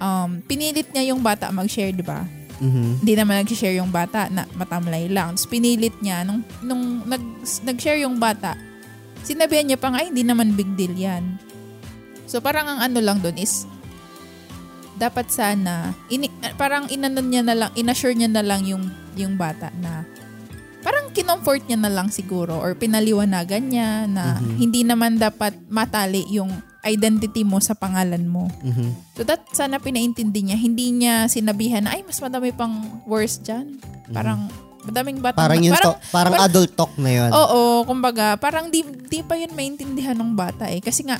[0.00, 2.24] um, pinilit niya yung bata mag-share, di ba?
[2.58, 3.02] Mhm.
[3.02, 5.34] Hindi naman nag-share yung bata na matamlay lang.
[5.34, 7.22] Tapos pinilit niya, nung, nung nag,
[7.66, 8.54] nag-share yung bata,
[9.24, 11.38] sinabihan niya pa nga, "Ay, hindi naman big deal yan.
[12.24, 13.66] So parang ang ano lang doon is,
[14.94, 18.86] dapat sana, ini, parang inanon niya na lang, inassure niya na lang yung,
[19.18, 20.06] yung bata na,
[20.86, 24.54] parang kinomfort niya na lang siguro or pinaliwanagan niya na Mhm.
[24.60, 26.52] hindi naman dapat matali yung
[26.84, 28.46] identity mo sa pangalan mo.
[28.60, 29.16] Mhm.
[29.16, 30.56] So that sana pinaintindi niya.
[30.56, 32.72] Hindi niya sinabihan na, ay, mas madami pang
[33.04, 33.80] worse dyan.
[34.10, 34.46] Parang,
[34.84, 35.34] madaming bata.
[35.34, 35.42] Mm-hmm.
[35.42, 37.30] Parang yun parang, to, parang parang- adult talk na 'yun.
[37.32, 40.78] Oo, kumbaga, parang di, di pa yun maintindihan ng bata eh.
[40.78, 41.16] Kasi nga,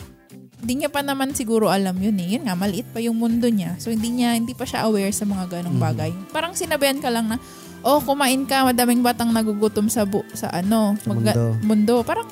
[0.61, 2.37] di niya pa naman siguro alam yun eh.
[2.37, 3.73] Yun nga, maliit pa yung mundo niya.
[3.81, 5.85] So hindi niya, hindi pa siya aware sa mga ganong Mhm.
[5.85, 6.11] bagay.
[6.29, 7.41] Parang sinabihan ka lang na,
[7.81, 11.57] oh, kumain ka, madaming batang nagugutom sa bu- sa ano, Sa mundo.
[11.61, 11.95] mundo.
[12.01, 12.29] Parang,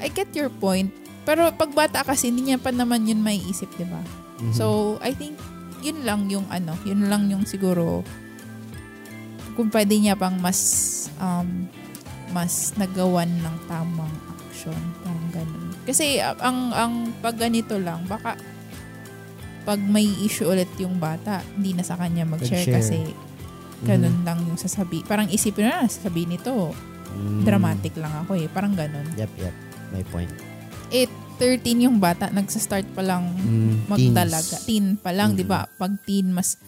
[0.00, 0.88] I get your point.
[1.30, 4.02] Pero pag bata kasi, hindi niya pa naman yun maiisip, di ba?
[4.42, 4.50] Mhm.
[4.50, 5.38] So, I think,
[5.78, 8.02] yun lang yung ano, yun lang yung siguro,
[9.54, 10.58] kung pwede niya pang mas,
[11.22, 11.70] um,
[12.34, 14.74] mas nagawan ng tamang action.
[15.06, 15.70] Parang ganun.
[15.86, 16.92] Kasi, uh, ang, ang
[17.22, 18.34] pag ganito lang, baka,
[19.62, 22.74] pag may issue ulit yung bata, hindi na sa kanya mag-share Mag-share.
[22.74, 22.98] kasi
[23.86, 25.06] ganun lang yung sasabi.
[25.06, 26.74] Parang isipin na, sasabi nito,
[27.10, 27.42] Mm.
[27.42, 28.46] dramatic lang ako eh.
[28.46, 29.02] Parang ganun.
[29.14, 29.54] Yep, yep.
[29.90, 30.30] May point.
[30.90, 31.06] Eh,
[31.36, 34.60] 13 yung bata, nagsa-start pa lang Mm, magdalaga.
[34.60, 34.66] teens.
[34.66, 35.38] Teen pa lang, Mm.
[35.38, 35.64] di ba?
[35.72, 36.60] Pag teen, mas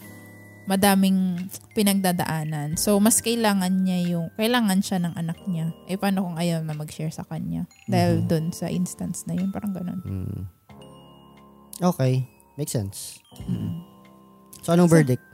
[0.65, 1.37] madaming
[1.75, 2.79] pinagdadaanan.
[2.79, 5.75] So, mas kailangan niya yung, kailangan siya ng anak niya.
[5.85, 7.67] Eh, paano kung ayaw na mag-share sa kanya?
[7.85, 8.27] Dahil Mhm.
[8.27, 10.01] doon sa instance na yun, parang ganun.
[10.01, 10.41] Mm.
[11.83, 12.25] Okay.
[12.55, 13.19] Makes sense.
[13.45, 13.83] Mm.
[14.63, 15.25] So, anong So, verdict?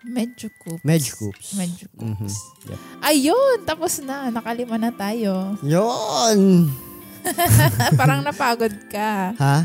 [0.00, 0.82] Medyo coops.
[0.82, 1.48] Medyo coops.
[1.54, 2.34] Medyo coops.
[2.66, 2.78] Yep.
[3.02, 3.58] Ayun!
[3.62, 4.30] Tapos na.
[4.30, 5.58] Nakalima na tayo.
[5.60, 6.70] Yon!
[8.00, 9.32] Parang napagod ka.
[9.34, 9.56] Ha?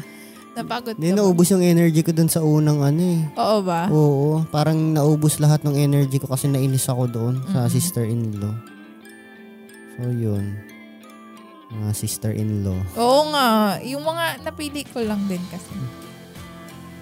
[0.53, 3.21] Napagod Hindi, ka naubos yung energy ko dun sa unang ano eh.
[3.33, 3.89] Oo ba?
[3.89, 7.73] Oo, parang naubos lahat ng energy ko kasi nainis ako doon sa Mm-mm.
[7.73, 8.53] sister-in-law.
[9.93, 10.53] So, yun.
[11.73, 12.79] Mga sister-in-law.
[12.95, 13.81] Oo nga.
[13.81, 15.73] Yung mga napili ko lang din kasi.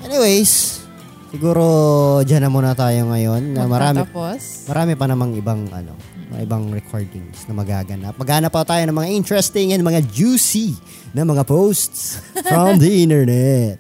[0.02, 0.80] Anyways,
[1.28, 1.64] siguro
[2.24, 3.52] dyan na muna tayo ngayon.
[3.52, 4.72] Na marami, Magtatapos.
[4.72, 5.92] marami pa namang ibang ano,
[6.32, 8.16] mga ibang recordings na magaganap.
[8.16, 10.74] Maghanap pa tayo ng mga interesting and mga juicy
[11.12, 13.80] na mga posts from the internet.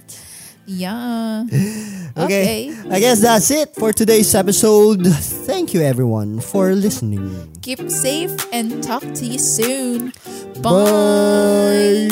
[0.68, 1.48] Yeah.
[2.12, 2.76] Okay.
[2.76, 2.92] Okay.
[2.92, 5.08] I guess that's it for today's episode.
[5.48, 7.56] Thank you everyone for listening.
[7.64, 10.12] Keep safe and talk to you soon.
[10.60, 12.12] Bye.